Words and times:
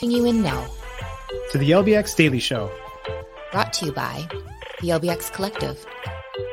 You 0.00 0.24
in 0.24 0.42
now 0.42 0.68
to 1.52 1.58
the 1.58 1.70
LBX 1.70 2.16
Daily 2.16 2.40
Show, 2.40 2.72
brought 3.52 3.72
to 3.74 3.86
you 3.86 3.92
by 3.92 4.26
the 4.80 4.88
LBX 4.88 5.32
Collective, 5.32 5.86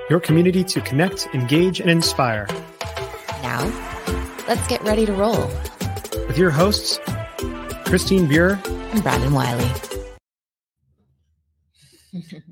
your 0.08 0.20
community 0.20 0.64
to 0.66 0.82
connect, 0.82 1.28
engage, 1.34 1.80
and 1.80 1.90
inspire. 1.90 2.48
Now, 3.42 3.66
let's 4.48 4.68
get 4.68 4.84
ready 4.84 5.08
to 5.08 5.14
roll 5.14 5.48
with 6.28 6.38
your 6.38 6.52
hosts, 6.52 7.00
Christine 7.86 8.28
Buer 8.28 8.60
and 8.66 9.02
Brandon 9.02 9.34
Wiley. 9.34 9.72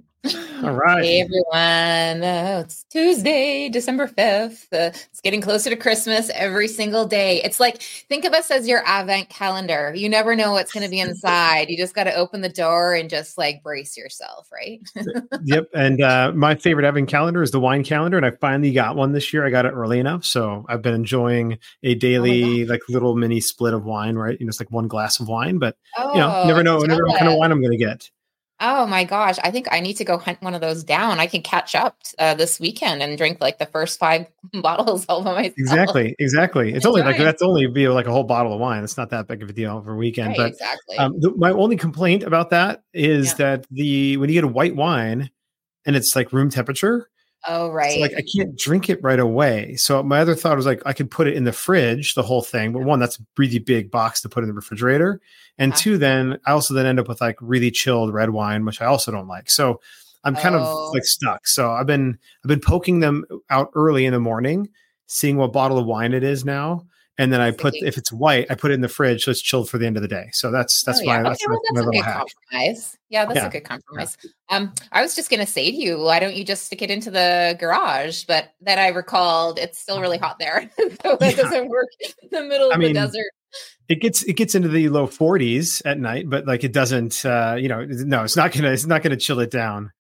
All 0.64 0.74
right. 0.74 1.04
Hey, 1.04 1.22
everyone. 1.22 2.24
Uh, 2.24 2.64
it's 2.66 2.84
Tuesday, 2.86 3.70
December 3.70 4.08
5th. 4.08 4.64
Uh, 4.74 4.90
it's 4.94 5.22
getting 5.22 5.40
closer 5.40 5.70
to 5.70 5.76
Christmas 5.76 6.32
every 6.34 6.68
single 6.68 7.06
day. 7.06 7.44
It's 7.44 7.60
like, 7.60 7.82
think 7.82 8.26
of 8.26 8.34
us 8.34 8.50
as 8.50 8.68
your 8.68 8.82
advent 8.86 9.30
calendar. 9.30 9.94
You 9.96 10.10
never 10.10 10.36
know 10.36 10.54
what's 10.54 10.72
going 10.72 10.84
to 10.84 10.90
be 10.90 11.00
inside. 11.00 11.70
You 11.70 11.78
just 11.78 11.94
got 11.94 12.06
to 12.06 12.16
open 12.16 12.42
the 12.42 12.50
door 12.50 12.96
and 12.96 13.08
just 13.08 13.38
like 13.38 13.62
brace 13.62 13.96
yourself, 13.96 14.50
right? 14.52 14.80
yep. 15.44 15.68
And 15.76 16.02
uh, 16.02 16.32
my 16.34 16.56
favorite 16.56 16.88
advent 16.88 17.10
calendar 17.10 17.44
is 17.44 17.52
the 17.52 17.60
wine 17.60 17.84
calendar. 17.84 18.18
And 18.18 18.26
I 18.26 18.32
finally 18.32 18.72
got 18.72 18.96
one 18.96 19.12
this 19.12 19.32
year. 19.34 19.46
I 19.46 19.52
got 19.52 19.68
it 19.68 19.74
early 19.74 20.00
enough. 20.00 20.24
So 20.24 20.66
I've 20.68 20.82
been 20.82 20.96
enjoying 20.96 21.60
a 21.84 21.92
oh 21.92 22.00
daily, 22.00 22.64
oh 22.64 22.68
like 22.68 22.82
little 22.90 23.16
mini 23.16 23.42
split 23.42 23.76
of 23.76 23.86
wine, 23.86 24.16
right? 24.16 24.40
You 24.40 24.48
know, 24.48 24.50
it's 24.50 24.60
like 24.60 24.72
one 24.72 24.88
glass 24.88 25.20
of 25.20 25.28
wine, 25.28 25.60
but 25.60 25.78
oh, 25.98 26.14
you 26.14 26.20
know, 26.20 26.46
never 26.48 26.64
know, 26.64 26.80
never 26.80 27.04
know 27.04 27.10
what 27.10 27.20
kind 27.20 27.32
of 27.32 27.38
wine 27.38 27.52
I'm 27.52 27.62
going 27.62 27.78
to 27.78 27.84
get. 27.84 28.10
Oh 28.60 28.88
my 28.88 29.04
gosh. 29.04 29.38
I 29.44 29.52
think 29.52 29.68
I 29.72 29.80
need 29.80 29.96
to 29.98 30.04
go 30.04 30.18
hunt 30.18 30.42
one 30.42 30.56
of 30.56 30.62
those 30.62 30.84
down. 30.84 31.20
I 31.20 31.28
can 31.28 31.44
catch 31.44 31.76
up 31.76 31.98
uh, 32.18 32.34
this 32.34 32.60
weekend 32.60 33.04
and 33.04 33.16
drink 33.18 33.40
like 33.40 33.60
the 33.60 33.68
first 33.68 34.00
five 34.00 34.26
bottles 34.62 35.06
all 35.08 35.24
by 35.24 35.34
myself. 35.34 35.54
Exactly. 35.58 36.16
Exactly. 36.18 36.74
It's 36.74 36.86
only 36.86 37.04
like, 37.04 37.18
that's 37.18 37.44
only 37.44 37.68
be 37.68 37.88
like 37.88 38.08
a 38.08 38.12
whole 38.12 38.24
bottle 38.24 38.54
of 38.54 38.60
wine. 38.60 38.84
It's 38.84 38.98
not 38.98 39.12
that 39.12 39.28
big 39.28 39.44
of 39.44 39.50
a 39.50 39.54
deal 39.54 39.82
for 39.84 39.94
a 39.94 39.98
weekend. 39.98 40.30
Right, 40.30 40.38
but 40.38 40.48
exactly. 40.54 40.98
Um, 40.98 41.20
the, 41.20 41.32
my 41.36 41.52
only 41.52 41.78
complaint 41.78 42.24
about 42.24 42.50
that 42.50 42.84
is 42.94 43.28
yeah. 43.32 43.36
that 43.38 43.68
the, 43.70 44.18
when 44.18 44.30
you 44.30 44.34
get 44.34 44.44
a 44.44 44.48
white 44.48 44.76
wine 44.76 45.30
and 45.86 45.96
it's 45.96 46.16
like 46.16 46.34
room 46.34 46.50
temperature, 46.50 47.10
Oh, 47.46 47.70
right. 47.70 47.94
So 47.94 48.00
like 48.00 48.14
I 48.18 48.24
can't 48.36 48.58
drink 48.58 48.90
it 48.90 49.00
right 49.02 49.20
away. 49.20 49.76
So 49.76 50.02
my 50.04 50.20
other 50.20 50.36
thought 50.36 50.58
was 50.58 50.66
like 50.66 50.82
I 50.86 50.94
could 50.94 51.12
put 51.12 51.28
it 51.28 51.36
in 51.36 51.44
the 51.44 51.54
fridge, 51.54 52.16
the 52.16 52.24
whole 52.24 52.42
thing. 52.42 52.74
But 52.74 52.84
one, 52.84 53.00
that's 53.00 53.20
a 53.20 53.24
really 53.38 53.60
big 53.60 53.92
box 53.92 54.22
to 54.22 54.30
put 54.30 54.44
in 54.44 54.50
the 54.50 54.54
refrigerator. 54.54 55.22
And 55.58 55.72
uh-huh. 55.72 55.82
two, 55.82 55.98
then 55.98 56.40
I 56.46 56.52
also 56.52 56.74
then 56.74 56.86
end 56.86 57.00
up 57.00 57.08
with 57.08 57.22
like 57.22 57.38
really 57.42 57.72
chilled 57.72 58.14
red 58.14 58.32
wine, 58.32 58.66
which 58.66 58.82
I 58.82 58.86
also 58.86 59.12
don't 59.12 59.28
like. 59.28 59.50
So 59.50 59.82
I'm 60.24 60.36
kind 60.36 60.56
oh. 60.56 60.88
of 60.88 60.94
like 60.94 61.06
stuck. 61.06 61.48
So 61.48 61.72
I've 61.72 61.88
been 61.88 62.18
I've 62.44 62.50
been 62.50 62.60
poking 62.60 63.00
them 63.00 63.26
out 63.50 63.72
early 63.76 64.06
in 64.06 64.14
the 64.14 64.20
morning, 64.20 64.70
seeing 65.06 65.38
what 65.38 65.54
bottle 65.54 65.78
of 65.78 65.86
wine 65.86 66.14
it 66.14 66.24
is 66.24 66.44
now 66.44 66.86
and 67.18 67.34
then 67.34 67.42
I 67.42 67.52
put 67.52 67.76
if 67.76 67.98
it's 67.98 68.12
white, 68.12 68.46
I 68.50 68.56
put 68.56 68.72
it 68.72 68.76
in 68.76 68.82
the 68.82 68.88
fridge 68.88 69.24
so 69.24 69.32
it's 69.32 69.42
chilled 69.42 69.70
for 69.70 69.78
the 69.78 69.88
end 69.88 69.96
of 69.96 70.02
the 70.02 70.08
day. 70.08 70.30
So 70.34 70.52
that's 70.52 70.84
that's 70.84 71.00
oh, 71.00 71.04
yeah. 71.04 71.08
my, 71.08 71.20
okay, 71.20 71.30
that's, 71.30 71.48
well, 71.48 71.60
that's 71.64 71.86
my 71.86 71.90
a 71.90 71.92
good 71.92 72.04
hack. 72.04 72.26
compromise. 72.52 72.98
Yeah, 73.10 73.26
that's 73.26 73.38
yeah. 73.38 73.48
a 73.48 73.50
good 73.50 73.64
compromise. 73.64 74.18
Yeah. 74.24 74.58
Um, 74.58 74.74
I 74.92 75.02
was 75.02 75.16
just 75.16 75.32
gonna 75.32 75.48
say 75.48 75.72
to 75.72 75.78
you, 75.78 76.00
why 76.00 76.20
don't 76.20 76.36
you 76.36 76.44
just 76.44 76.66
stick 76.66 76.82
it 76.82 76.92
into 76.92 77.10
the 77.10 77.58
garage? 77.60 78.26
But 78.26 78.54
then 78.62 78.78
I 78.78 78.90
recalled 78.90 79.58
it's 79.58 79.80
still 79.80 80.00
really 80.00 80.20
hot 80.20 80.38
there, 80.40 80.70
so 80.78 81.18
that 81.20 81.36
doesn't 81.38 81.70
work 81.70 81.88
in 82.00 82.30
the 82.32 82.44
middle 82.44 82.72
of 82.72 82.78
mean, 82.78 82.90
the 82.90 83.00
desert. 83.00 83.32
It 83.90 84.02
gets 84.02 84.24
it 84.24 84.34
gets 84.34 84.54
into 84.54 84.68
the 84.68 84.90
low 84.90 85.08
40s 85.08 85.82
at 85.86 85.98
night, 85.98 86.30
but 86.30 86.46
like 86.46 86.64
it 86.64 86.74
doesn't. 86.74 87.26
Uh, 87.26 87.56
you 87.58 87.68
know, 87.68 87.84
no, 87.86 88.24
it's 88.24 88.36
not 88.36 88.52
gonna 88.52 88.72
it's 88.72 88.86
not 88.86 89.02
gonna 89.02 89.18
chill 89.18 89.40
it 89.40 89.50
down. 89.50 89.92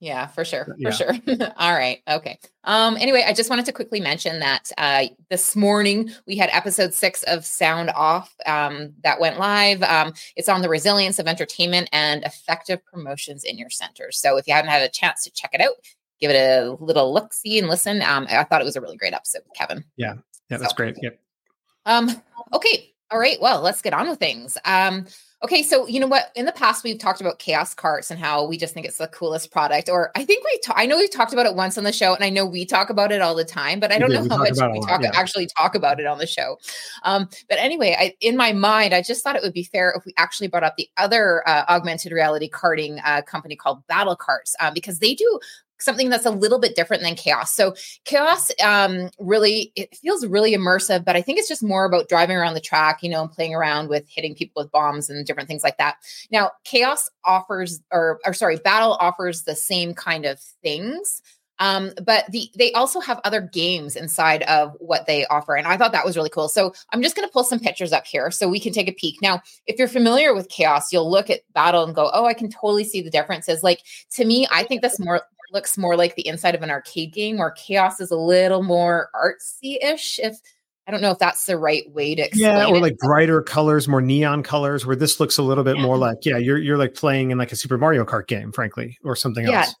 Yeah, 0.00 0.28
for 0.28 0.44
sure. 0.44 0.76
Yeah. 0.78 0.90
For 0.90 0.96
sure. 0.96 1.12
All 1.56 1.74
right. 1.74 2.00
Okay. 2.08 2.38
Um, 2.64 2.96
anyway, 2.96 3.24
I 3.26 3.32
just 3.32 3.50
wanted 3.50 3.66
to 3.66 3.72
quickly 3.72 4.00
mention 4.00 4.38
that 4.38 4.70
uh, 4.78 5.06
this 5.28 5.56
morning 5.56 6.10
we 6.26 6.36
had 6.36 6.50
episode 6.52 6.94
six 6.94 7.24
of 7.24 7.44
Sound 7.44 7.90
Off 7.90 8.32
um, 8.46 8.92
that 9.02 9.20
went 9.20 9.38
live. 9.38 9.82
Um, 9.82 10.12
it's 10.36 10.48
on 10.48 10.62
the 10.62 10.68
resilience 10.68 11.18
of 11.18 11.26
entertainment 11.26 11.88
and 11.92 12.22
effective 12.22 12.84
promotions 12.84 13.42
in 13.42 13.58
your 13.58 13.70
centers. 13.70 14.20
So 14.20 14.36
if 14.36 14.46
you 14.46 14.54
haven't 14.54 14.70
had 14.70 14.82
a 14.82 14.88
chance 14.88 15.24
to 15.24 15.32
check 15.32 15.50
it 15.52 15.60
out, 15.60 15.74
give 16.20 16.30
it 16.30 16.36
a 16.36 16.76
little 16.80 17.12
look, 17.12 17.32
see, 17.32 17.58
and 17.58 17.68
listen. 17.68 18.00
Um, 18.02 18.26
I 18.30 18.44
thought 18.44 18.60
it 18.60 18.64
was 18.64 18.76
a 18.76 18.80
really 18.80 18.96
great 18.96 19.14
episode, 19.14 19.42
Kevin. 19.56 19.84
Yeah. 19.96 20.14
Yeah, 20.48 20.58
that's 20.58 20.70
so, 20.70 20.76
great. 20.76 20.96
Yep. 21.02 21.18
Um, 21.86 22.10
okay. 22.52 22.94
All 23.10 23.18
right. 23.18 23.40
Well, 23.40 23.62
let's 23.62 23.82
get 23.82 23.94
on 23.94 24.08
with 24.08 24.18
things. 24.18 24.56
Um, 24.64 25.06
Okay, 25.44 25.62
so 25.62 25.86
you 25.86 26.00
know 26.00 26.08
what? 26.08 26.32
In 26.34 26.46
the 26.46 26.52
past, 26.52 26.82
we've 26.82 26.98
talked 26.98 27.20
about 27.20 27.38
Chaos 27.38 27.72
Karts 27.72 28.10
and 28.10 28.18
how 28.18 28.44
we 28.44 28.58
just 28.58 28.74
think 28.74 28.86
it's 28.86 28.98
the 28.98 29.06
coolest 29.06 29.52
product. 29.52 29.88
Or 29.88 30.10
I 30.16 30.24
think 30.24 30.44
we, 30.44 30.58
ta- 30.64 30.74
I 30.76 30.84
know 30.84 30.96
we've 30.96 31.12
talked 31.12 31.32
about 31.32 31.46
it 31.46 31.54
once 31.54 31.78
on 31.78 31.84
the 31.84 31.92
show, 31.92 32.12
and 32.12 32.24
I 32.24 32.28
know 32.28 32.44
we 32.44 32.66
talk 32.66 32.90
about 32.90 33.12
it 33.12 33.20
all 33.20 33.36
the 33.36 33.44
time, 33.44 33.78
but 33.78 33.92
I 33.92 33.98
don't 33.98 34.10
know 34.10 34.26
how 34.28 34.38
much 34.38 34.50
we 34.50 34.80
talk 34.80 35.00
yeah. 35.00 35.12
actually 35.14 35.46
talk 35.46 35.76
about 35.76 36.00
it 36.00 36.06
on 36.06 36.18
the 36.18 36.26
show. 36.26 36.58
Um, 37.04 37.28
but 37.48 37.58
anyway, 37.58 37.94
I, 37.96 38.14
in 38.20 38.36
my 38.36 38.52
mind, 38.52 38.92
I 38.92 39.00
just 39.00 39.22
thought 39.22 39.36
it 39.36 39.42
would 39.42 39.52
be 39.52 39.62
fair 39.62 39.94
if 39.96 40.04
we 40.04 40.12
actually 40.16 40.48
brought 40.48 40.64
up 40.64 40.76
the 40.76 40.88
other 40.96 41.48
uh, 41.48 41.64
augmented 41.68 42.10
reality 42.10 42.50
karting 42.50 43.00
uh, 43.04 43.22
company 43.22 43.54
called 43.54 43.86
Battle 43.86 44.16
Karts 44.16 44.54
uh, 44.58 44.72
because 44.72 44.98
they 44.98 45.14
do 45.14 45.38
something 45.80 46.08
that's 46.08 46.26
a 46.26 46.30
little 46.30 46.58
bit 46.58 46.76
different 46.76 47.02
than 47.02 47.14
chaos. 47.14 47.54
So 47.54 47.74
chaos 48.04 48.50
um, 48.62 49.10
really 49.18 49.72
it 49.76 49.94
feels 49.96 50.26
really 50.26 50.54
immersive, 50.54 51.04
but 51.04 51.16
I 51.16 51.22
think 51.22 51.38
it's 51.38 51.48
just 51.48 51.62
more 51.62 51.84
about 51.84 52.08
driving 52.08 52.36
around 52.36 52.54
the 52.54 52.60
track, 52.60 53.02
you 53.02 53.10
know, 53.10 53.22
and 53.22 53.30
playing 53.30 53.54
around 53.54 53.88
with 53.88 54.08
hitting 54.08 54.34
people 54.34 54.62
with 54.62 54.72
bombs 54.72 55.10
and 55.10 55.26
different 55.26 55.48
things 55.48 55.62
like 55.62 55.78
that. 55.78 55.96
Now, 56.30 56.52
chaos 56.64 57.08
offers 57.24 57.80
or 57.90 58.20
or 58.26 58.34
sorry, 58.34 58.56
battle 58.56 58.96
offers 59.00 59.42
the 59.42 59.54
same 59.54 59.94
kind 59.94 60.24
of 60.24 60.40
things. 60.62 61.22
Um, 61.60 61.90
but 62.04 62.24
the 62.30 62.50
they 62.56 62.72
also 62.72 63.00
have 63.00 63.20
other 63.24 63.40
games 63.40 63.96
inside 63.96 64.42
of 64.44 64.76
what 64.78 65.06
they 65.06 65.26
offer, 65.26 65.56
and 65.56 65.66
I 65.66 65.76
thought 65.76 65.92
that 65.92 66.04
was 66.04 66.16
really 66.16 66.30
cool. 66.30 66.48
So 66.48 66.72
I'm 66.92 67.02
just 67.02 67.16
going 67.16 67.26
to 67.26 67.32
pull 67.32 67.44
some 67.44 67.58
pictures 67.58 67.92
up 67.92 68.06
here 68.06 68.30
so 68.30 68.48
we 68.48 68.60
can 68.60 68.72
take 68.72 68.88
a 68.88 68.92
peek. 68.92 69.16
Now, 69.20 69.42
if 69.66 69.78
you're 69.78 69.88
familiar 69.88 70.34
with 70.34 70.48
Chaos, 70.48 70.92
you'll 70.92 71.10
look 71.10 71.30
at 71.30 71.40
Battle 71.54 71.84
and 71.84 71.94
go, 71.94 72.10
"Oh, 72.12 72.26
I 72.26 72.34
can 72.34 72.48
totally 72.48 72.84
see 72.84 73.02
the 73.02 73.10
differences." 73.10 73.62
Like 73.62 73.82
to 74.12 74.24
me, 74.24 74.46
I 74.52 74.62
think 74.62 74.82
that's 74.82 75.00
more 75.00 75.22
looks 75.52 75.78
more 75.78 75.96
like 75.96 76.14
the 76.14 76.26
inside 76.26 76.54
of 76.54 76.62
an 76.62 76.70
arcade 76.70 77.12
game 77.12 77.38
where 77.38 77.50
chaos 77.50 78.00
is 78.00 78.10
a 78.10 78.16
little 78.16 78.62
more 78.62 79.08
artsy-ish 79.14 80.18
if 80.18 80.38
I 80.88 80.90
don't 80.90 81.02
know 81.02 81.10
if 81.10 81.18
that's 81.18 81.44
the 81.44 81.58
right 81.58 81.84
way 81.92 82.14
to 82.14 82.22
explain. 82.22 82.50
Yeah, 82.50 82.66
or 82.66 82.76
it. 82.76 82.80
like 82.80 82.96
brighter 82.96 83.42
colors, 83.42 83.86
more 83.86 84.00
neon 84.00 84.42
colors. 84.42 84.86
Where 84.86 84.96
this 84.96 85.20
looks 85.20 85.36
a 85.36 85.42
little 85.42 85.62
bit 85.62 85.76
yeah. 85.76 85.82
more 85.82 85.98
like, 85.98 86.16
yeah, 86.22 86.38
you're 86.38 86.56
you're 86.56 86.78
like 86.78 86.94
playing 86.94 87.30
in 87.30 87.36
like 87.36 87.52
a 87.52 87.56
Super 87.56 87.76
Mario 87.76 88.06
Kart 88.06 88.26
game, 88.26 88.52
frankly, 88.52 88.96
or 89.04 89.14
something 89.14 89.44
else. 89.44 89.52
yeah, 89.52 89.60
else. 89.60 89.74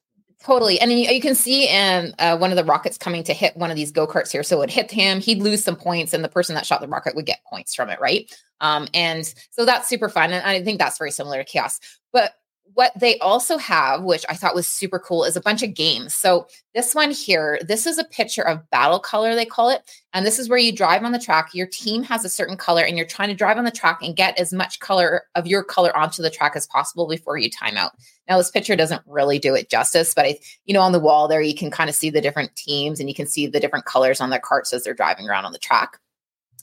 Totally, 0.44 0.78
and 0.80 0.92
you, 0.92 0.98
you 0.98 1.20
can 1.22 1.34
see 1.34 1.66
in 1.66 2.14
uh, 2.18 2.36
one 2.36 2.50
of 2.50 2.56
the 2.56 2.64
rockets 2.64 2.98
coming 2.98 3.24
to 3.24 3.32
hit 3.32 3.56
one 3.56 3.70
of 3.70 3.76
these 3.76 3.90
go 3.90 4.06
karts 4.06 4.30
here. 4.30 4.42
So 4.42 4.60
it 4.60 4.70
hit 4.70 4.90
him, 4.90 5.20
he'd 5.20 5.42
lose 5.42 5.64
some 5.64 5.76
points, 5.76 6.12
and 6.12 6.22
the 6.22 6.28
person 6.28 6.54
that 6.56 6.66
shot 6.66 6.82
the 6.82 6.88
rocket 6.88 7.16
would 7.16 7.26
get 7.26 7.40
points 7.48 7.74
from 7.74 7.88
it, 7.88 7.98
right? 8.00 8.30
Um, 8.60 8.86
and 8.92 9.32
so 9.50 9.64
that's 9.64 9.88
super 9.88 10.10
fun, 10.10 10.30
and 10.30 10.44
I 10.44 10.62
think 10.62 10.78
that's 10.78 10.98
very 10.98 11.10
similar 11.10 11.38
to 11.38 11.44
chaos. 11.50 11.80
But 12.12 12.32
what 12.74 12.92
they 12.98 13.18
also 13.18 13.58
have, 13.58 14.02
which 14.02 14.24
I 14.28 14.34
thought 14.34 14.54
was 14.54 14.66
super 14.66 14.98
cool, 14.98 15.24
is 15.24 15.36
a 15.36 15.40
bunch 15.40 15.62
of 15.62 15.74
games. 15.74 16.14
So 16.14 16.46
this 16.74 16.94
one 16.94 17.10
here, 17.10 17.58
this 17.66 17.86
is 17.86 17.98
a 17.98 18.04
picture 18.04 18.46
of 18.46 18.68
battle 18.70 18.98
color, 18.98 19.34
they 19.34 19.44
call 19.44 19.70
it. 19.70 19.82
And 20.12 20.24
this 20.24 20.38
is 20.38 20.48
where 20.48 20.58
you 20.58 20.72
drive 20.72 21.02
on 21.02 21.12
the 21.12 21.18
track. 21.18 21.54
Your 21.54 21.66
team 21.66 22.02
has 22.04 22.24
a 22.24 22.28
certain 22.28 22.56
color, 22.56 22.82
and 22.82 22.96
you're 22.96 23.06
trying 23.06 23.28
to 23.28 23.34
drive 23.34 23.58
on 23.58 23.64
the 23.64 23.70
track 23.70 23.98
and 24.02 24.16
get 24.16 24.38
as 24.38 24.52
much 24.52 24.80
color 24.80 25.22
of 25.34 25.46
your 25.46 25.62
color 25.62 25.96
onto 25.96 26.22
the 26.22 26.30
track 26.30 26.52
as 26.56 26.66
possible 26.66 27.08
before 27.08 27.36
you 27.38 27.50
time 27.50 27.76
out. 27.76 27.92
Now, 28.28 28.38
this 28.38 28.50
picture 28.50 28.76
doesn't 28.76 29.02
really 29.06 29.38
do 29.38 29.54
it 29.54 29.70
justice, 29.70 30.14
but 30.14 30.26
I, 30.26 30.38
you 30.66 30.74
know, 30.74 30.82
on 30.82 30.92
the 30.92 31.00
wall 31.00 31.28
there, 31.28 31.42
you 31.42 31.54
can 31.54 31.70
kind 31.70 31.90
of 31.90 31.96
see 31.96 32.10
the 32.10 32.20
different 32.20 32.54
teams 32.56 33.00
and 33.00 33.08
you 33.08 33.14
can 33.14 33.26
see 33.26 33.46
the 33.46 33.60
different 33.60 33.86
colors 33.86 34.20
on 34.20 34.30
their 34.30 34.40
carts 34.40 34.72
as 34.72 34.84
they're 34.84 34.94
driving 34.94 35.28
around 35.28 35.44
on 35.44 35.52
the 35.52 35.58
track. 35.58 35.98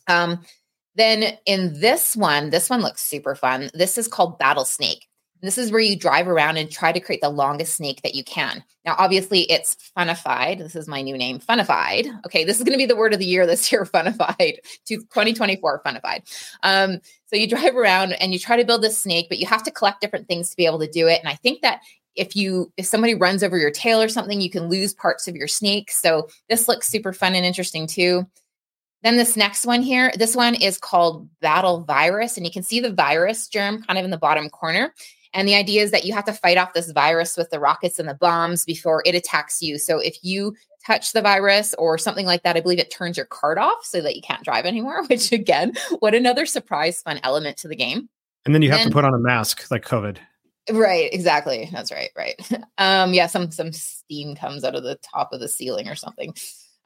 Um, 0.08 0.46
then 0.96 1.38
in 1.46 1.80
this 1.80 2.16
one, 2.16 2.52
this 2.52 2.70
one 2.70 2.82
looks 2.82 3.04
super 3.04 3.36
fun. 3.36 3.70
This 3.74 3.98
is 3.98 4.08
called 4.08 4.40
Battle 4.40 4.66
Snake. 4.66 5.08
This 5.42 5.58
is 5.58 5.72
where 5.72 5.82
you 5.82 5.96
drive 5.96 6.28
around 6.28 6.58
and 6.58 6.72
try 6.72 6.92
to 6.92 7.00
create 7.00 7.22
the 7.22 7.30
longest 7.30 7.76
snake 7.76 8.02
that 8.02 8.16
you 8.16 8.24
can. 8.24 8.64
Now, 8.86 8.96
obviously, 8.98 9.42
it's 9.52 9.92
funified. 9.98 10.60
This 10.60 10.76
is 10.76 10.88
my 10.88 11.02
new 11.02 11.18
name, 11.18 11.40
funified. 11.40 12.08
Okay, 12.26 12.44
this 12.44 12.58
is 12.58 12.64
going 12.64 12.74
to 12.74 12.78
be 12.78 12.86
the 12.86 12.96
word 12.96 13.14
of 13.14 13.20
the 13.20 13.26
year 13.26 13.46
this 13.46 13.72
year, 13.72 13.86
funified, 13.94 14.58
2024, 14.88 15.82
funified. 15.86 16.22
Um, 16.64 17.00
so 17.28 17.36
you 17.36 17.48
drive 17.48 17.76
around 17.76 18.14
and 18.14 18.34
you 18.34 18.40
try 18.40 18.58
to 18.58 18.66
build 18.66 18.82
this 18.82 19.00
snake, 19.00 19.28
but 19.30 19.40
you 19.40 19.48
have 19.48 19.64
to 19.64 19.72
collect 19.72 20.02
different 20.02 20.28
things 20.28 20.50
to 20.50 20.58
be 20.58 20.66
able 20.66 20.80
to 20.80 20.90
do 20.90 21.08
it. 21.08 21.20
And 21.20 21.30
I 21.30 21.36
think 21.36 21.62
that 21.62 21.82
if 22.16 22.36
you 22.36 22.72
if 22.78 22.86
somebody 22.86 23.14
runs 23.14 23.44
over 23.44 23.58
your 23.58 23.72
tail 23.72 24.02
or 24.02 24.08
something, 24.08 24.40
you 24.40 24.50
can 24.50 24.70
lose 24.70 24.94
parts 24.94 25.28
of 25.28 25.36
your 25.36 25.48
snake. 25.48 25.92
So 25.92 26.30
this 26.50 26.68
looks 26.68 26.88
super 26.88 27.14
fun 27.14 27.36
and 27.36 27.46
interesting 27.46 27.88
too. 27.88 28.26
Then 29.04 29.18
this 29.18 29.38
next 29.38 29.68
one 29.68 29.84
here, 29.84 30.12
this 30.18 30.36
one 30.36 30.56
is 30.56 30.80
called 30.80 31.30
Battle 31.40 31.82
Virus, 31.82 32.38
and 32.38 32.46
you 32.46 32.52
can 32.52 32.64
see 32.64 32.80
the 32.80 32.92
virus 32.92 33.48
germ 33.48 33.84
kind 33.84 34.00
of 34.00 34.06
in 34.06 34.10
the 34.10 34.18
bottom 34.18 34.50
corner. 34.50 34.94
And 35.36 35.48
the 35.48 35.56
idea 35.56 35.84
is 35.84 35.92
that 35.92 36.06
you 36.06 36.14
have 36.14 36.26
to 36.26 36.34
fight 36.34 36.58
off 36.58 36.74
this 36.74 36.92
virus 36.92 37.36
with 37.36 37.50
the 37.50 37.60
rockets 37.60 38.00
and 38.00 38.08
the 38.08 38.16
bombs 38.16 38.64
before 38.64 39.04
it 39.06 39.14
attacks 39.14 39.62
you. 39.62 39.78
So 39.78 40.00
if 40.00 40.18
you 40.24 40.56
touch 40.88 41.12
the 41.12 41.22
virus 41.22 41.76
or 41.78 41.98
something 41.98 42.26
like 42.26 42.44
that, 42.44 42.56
I 42.56 42.62
believe 42.62 42.80
it 42.80 42.90
turns 42.90 43.18
your 43.18 43.26
card 43.26 43.58
off 43.58 43.84
so 43.84 44.02
that 44.02 44.16
you 44.16 44.22
can't 44.22 44.44
drive 44.44 44.66
anymore, 44.66 45.04
which 45.08 45.32
again, 45.32 45.74
what 46.00 46.16
another 46.16 46.46
surprise 46.46 47.02
fun 47.02 47.20
element 47.24 47.58
to 47.58 47.68
the 47.68 47.76
game. 47.76 48.10
And 48.46 48.56
then 48.56 48.62
you 48.62 48.72
have 48.72 48.82
and, 48.82 48.92
to 48.92 48.94
put 48.94 49.06
on 49.06 49.14
a 49.14 49.20
mask 49.20 49.70
like 49.70 49.86
COVID. 49.86 50.18
Right, 50.72 51.10
exactly. 51.14 51.70
That's 51.72 51.92
right, 51.92 52.10
right. 52.18 52.36
Um, 52.78 53.14
yeah, 53.14 53.28
some 53.28 53.52
some 53.52 53.72
steam 53.72 54.36
comes 54.36 54.66
out 54.66 54.76
of 54.76 54.84
the 54.84 54.98
top 54.98 55.32
of 55.32 55.40
the 55.40 55.48
ceiling 55.48 55.88
or 55.88 55.96
something. 55.96 56.34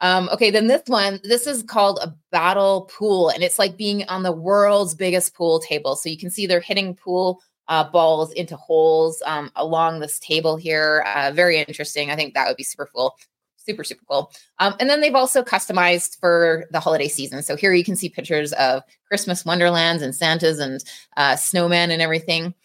Um, 0.01 0.29
okay, 0.31 0.51
then 0.51 0.67
this 0.67 0.83
one, 0.85 1.19
this 1.23 1.47
is 1.47 1.63
called 1.63 1.97
a 1.99 2.15
battle 2.31 2.89
pool, 2.95 3.29
and 3.29 3.41
it's 3.41 3.57
like 3.57 3.75
being 3.75 4.07
on 4.07 4.21
the 4.21 4.31
world's 4.31 4.93
biggest 4.93 5.33
pool 5.33 5.59
table. 5.59 5.95
So 5.95 6.07
you 6.07 6.17
can 6.17 6.29
see 6.29 6.45
they're 6.45 6.59
hitting 6.59 6.95
pool 6.95 7.41
uh, 7.69 7.83
balls 7.89 8.33
into 8.33 8.55
holes 8.57 9.21
um, 9.25 9.51
along 9.55 9.99
this 9.99 10.19
table 10.19 10.57
here. 10.57 11.05
Uh, 11.15 11.31
very 11.33 11.57
interesting. 11.57 12.11
I 12.11 12.15
think 12.15 12.33
that 12.33 12.47
would 12.47 12.57
be 12.57 12.63
super 12.63 12.89
cool. 12.93 13.15
Super, 13.57 13.83
super 13.83 14.03
cool. 14.09 14.31
Um, 14.57 14.73
and 14.79 14.89
then 14.89 14.99
they've 14.99 15.15
also 15.15 15.43
customized 15.43 16.19
for 16.19 16.65
the 16.71 16.79
holiday 16.79 17.07
season. 17.07 17.43
So 17.43 17.55
here 17.55 17.71
you 17.71 17.83
can 17.83 17.95
see 17.95 18.09
pictures 18.09 18.51
of 18.53 18.81
Christmas 19.07 19.45
wonderlands 19.45 20.01
and 20.01 20.15
Santas 20.15 20.59
and 20.59 20.83
uh, 21.17 21.33
snowmen 21.33 21.91
and 21.91 22.01
everything. 22.01 22.55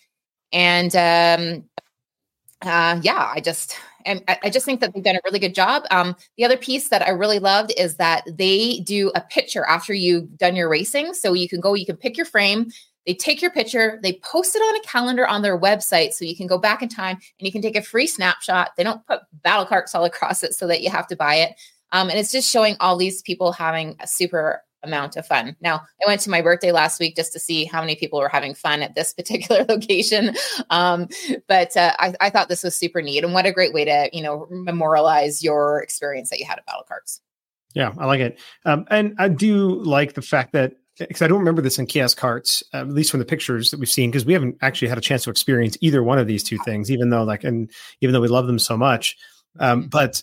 And 0.53 0.97
um, 0.97 1.65
uh, 2.63 2.99
yeah, 3.03 3.31
I 3.35 3.41
just 3.41 3.77
and 4.07 4.23
I 4.29 4.51
just 4.51 4.67
think 4.67 4.81
that 4.81 4.93
they've 4.93 5.03
done 5.03 5.17
a 5.17 5.21
really 5.25 5.39
good 5.39 5.55
job. 5.55 5.85
Um, 5.91 6.15
the 6.37 6.45
other 6.45 6.59
piece 6.59 6.89
that 6.91 7.03
I 7.03 7.11
really 7.11 7.39
loved 7.39 7.73
is 7.77 7.97
that 7.97 8.23
they 8.27 8.81
do 8.81 9.11
a 9.15 9.21
picture 9.23 9.65
after 9.65 9.95
you've 9.95 10.37
done 10.37 10.57
your 10.57 10.69
racing. 10.69 11.15
So 11.15 11.33
you 11.33 11.49
can 11.49 11.61
go, 11.61 11.75
you 11.75 11.87
can 11.87 11.97
pick 11.97 12.17
your 12.17 12.27
frame, 12.27 12.71
they 13.07 13.15
take 13.15 13.43
your 13.43 13.51
picture, 13.51 13.99
they 14.03 14.15
post 14.15 14.57
it 14.57 14.61
on 14.61 14.77
a 14.77 14.83
calendar 14.83 15.27
on 15.27 15.43
their 15.43 15.59
website 15.59 16.13
so 16.13 16.25
you 16.25 16.37
can 16.37 16.47
go 16.47 16.59
back 16.59 16.83
in 16.83 16.89
time 16.89 17.17
and 17.17 17.47
you 17.47 17.53
can 17.53 17.63
take 17.63 17.77
a 17.77 17.83
free 17.83 18.07
snapshot. 18.07 18.71
They 18.77 18.85
don't 18.85 19.07
put 19.07 19.21
Battle 19.43 19.67
Karts 19.67 19.95
all 19.95 20.05
across 20.05 20.43
it 20.43 20.55
so 20.55 20.67
that 20.67 20.83
you 20.83 20.91
have 20.91 21.07
to 21.09 21.17
buy 21.17 21.37
it. 21.37 21.55
Um, 21.93 22.09
and 22.11 22.19
it's 22.19 22.33
just 22.33 22.51
showing 22.51 22.77
all 22.81 22.97
these 22.97 23.23
people 23.23 23.53
having 23.53 23.97
a 24.01 24.07
super 24.07 24.63
amount 24.85 25.17
of 25.17 25.27
fun. 25.27 25.57
Now, 25.61 25.77
I 25.77 26.07
went 26.07 26.21
to 26.23 26.31
my 26.31 26.43
birthday 26.43 26.71
last 26.71 27.01
week 27.01 27.17
just 27.17 27.33
to 27.33 27.39
see 27.39 27.65
how 27.65 27.81
many 27.81 27.97
people 27.97 28.21
were 28.21 28.29
having 28.29 28.55
fun 28.55 28.83
at 28.83 28.95
this 28.95 29.13
particular 29.15 29.65
location. 29.69 30.35
Um, 30.71 31.09
but 31.49 31.77
uh, 31.77 31.95
I, 31.99 32.15
I, 32.21 32.31
thought 32.31 32.49
this 32.49 32.63
was 32.63 32.77
super 32.77 33.03
neat, 33.03 33.25
and 33.25 33.33
what 33.33 33.47
a 33.47 33.53
great 33.53 33.73
way 33.73 33.85
to 33.85 34.11
you 34.13 34.23
know 34.23 34.47
memorialize 34.51 35.43
your 35.43 35.83
experience 35.83 36.31
that 36.31 36.39
you 36.39 36.47
had 36.47 36.59
at 36.59 36.67
Battle 36.67 36.85
Karts. 36.91 37.21
Yeah, 37.75 37.93
I 37.99 38.07
like 38.07 38.21
it, 38.21 38.39
um, 38.65 38.87
and 38.91 39.15
I 39.19 39.29
do 39.29 39.83
like 39.83 40.15
the 40.15 40.23
fact 40.23 40.53
that 40.53 40.75
because 40.99 41.23
I 41.23 41.29
don't 41.29 41.39
remember 41.39 41.63
this 41.63 41.79
in 41.79 41.87
Chaos 41.87 42.15
Karts, 42.15 42.63
at 42.73 42.89
least 42.89 43.11
from 43.11 43.21
the 43.21 43.27
pictures 43.27 43.71
that 43.71 43.81
we've 43.81 43.89
seen, 43.89 44.11
because 44.11 44.25
we 44.25 44.33
haven't 44.33 44.57
actually 44.63 44.89
had 44.89 44.99
a 44.99 45.03
chance 45.03 45.25
to 45.25 45.31
experience 45.31 45.77
either 45.81 46.03
one 46.03 46.19
of 46.19 46.27
these 46.27 46.45
two 46.45 46.59
things, 46.65 46.91
even 46.91 47.11
though 47.11 47.25
like 47.25 47.45
and 47.45 47.71
even 48.01 48.13
though 48.13 48.21
we 48.21 48.29
love 48.29 48.47
them 48.47 48.59
so 48.59 48.77
much. 48.77 49.17
Um, 49.59 49.89
but 49.89 50.23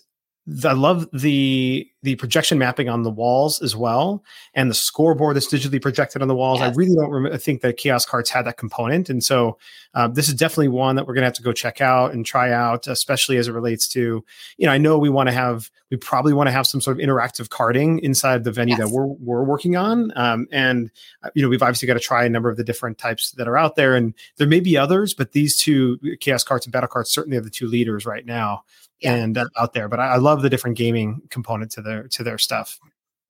I 0.66 0.74
love 0.74 1.08
the 1.14 1.88
the 2.02 2.16
projection 2.16 2.58
mapping 2.58 2.90
on 2.90 3.04
the 3.04 3.12
walls 3.12 3.62
as 3.62 3.76
well, 3.76 4.24
and 4.56 4.72
the 4.72 4.76
scoreboard 4.76 5.36
that's 5.36 5.48
digitally 5.48 5.80
projected 5.80 6.24
on 6.24 6.28
the 6.28 6.36
walls. 6.36 6.60
Yes. 6.60 6.74
I 6.74 6.76
really 6.76 6.96
don't 6.96 7.12
rem- 7.12 7.38
think 7.38 7.62
that 7.62 7.78
Chaos 7.78 8.08
Karts 8.08 8.30
had 8.30 8.48
that 8.48 8.58
component, 8.58 9.08
and 9.08 9.24
so 9.24 9.60
uh, 9.94 10.08
this 10.08 10.28
is 10.28 10.34
definitely 10.34 10.70
one 10.70 10.96
that 10.96 11.06
we're 11.06 11.14
going 11.14 11.22
to 11.22 11.28
have 11.28 11.36
to 11.36 11.44
go 11.44 11.54
check 11.54 11.80
out 11.80 12.14
and 12.14 12.26
try 12.26 12.52
out, 12.52 12.88
especially 12.88 13.38
as 13.38 13.48
it 13.48 13.52
relates 13.52 13.88
to 13.90 14.26
you 14.58 14.66
know 14.66 14.72
I 14.72 14.80
know 14.80 14.98
we 14.98 15.10
want 15.10 15.30
to 15.30 15.34
have 15.34 15.70
we 15.92 15.98
probably 15.98 16.34
want 16.34 16.48
to 16.48 16.52
have 16.52 16.66
some 16.66 16.82
sort 16.82 17.00
of 17.00 17.08
interactive 17.08 17.48
karting 17.50 18.00
inside 18.00 18.44
the 18.44 18.52
venue 18.52 18.76
yes. 18.76 18.88
that 18.88 18.96
we're 18.96 19.06
we're 19.06 19.44
working 19.44 19.76
on, 19.76 20.12
um, 20.18 20.48
and 20.52 20.90
uh, 21.22 21.30
you 21.36 21.44
know 21.44 21.50
we've 21.50 21.62
obviously 21.62 21.86
got 21.86 21.94
to 21.94 22.00
try 22.00 22.26
a 22.26 22.30
number 22.30 22.50
of 22.50 22.58
the 22.58 22.64
different 22.64 22.98
types 22.98 23.32
that 23.34 23.48
are 23.48 23.58
out 23.58 23.76
there, 23.76 23.96
and 23.96 24.16
there 24.38 24.48
may 24.48 24.60
be 24.60 24.76
others, 24.76 25.14
but 25.14 25.34
these 25.34 25.56
two 25.56 26.00
Chaos 26.20 26.44
Karts 26.44 26.64
and 26.64 26.74
Battle 26.74 26.90
Karts 26.90 27.08
certainly 27.08 27.38
are 27.38 27.42
the 27.42 27.52
two 27.52 27.68
leaders 27.68 28.08
right 28.08 28.26
now 28.26 28.64
yeah. 29.02 29.16
and 29.16 29.38
uh, 29.38 29.46
out 29.58 29.74
there. 29.74 29.88
But 29.88 30.00
I, 30.00 30.14
I, 30.14 30.18
love 30.18 30.42
the 30.42 30.50
different 30.50 30.78
gaming 30.78 31.22
component 31.30 31.72
to 31.72 31.82
their 31.82 32.08
to 32.10 32.24
their 32.24 32.38
stuff. 32.38 32.80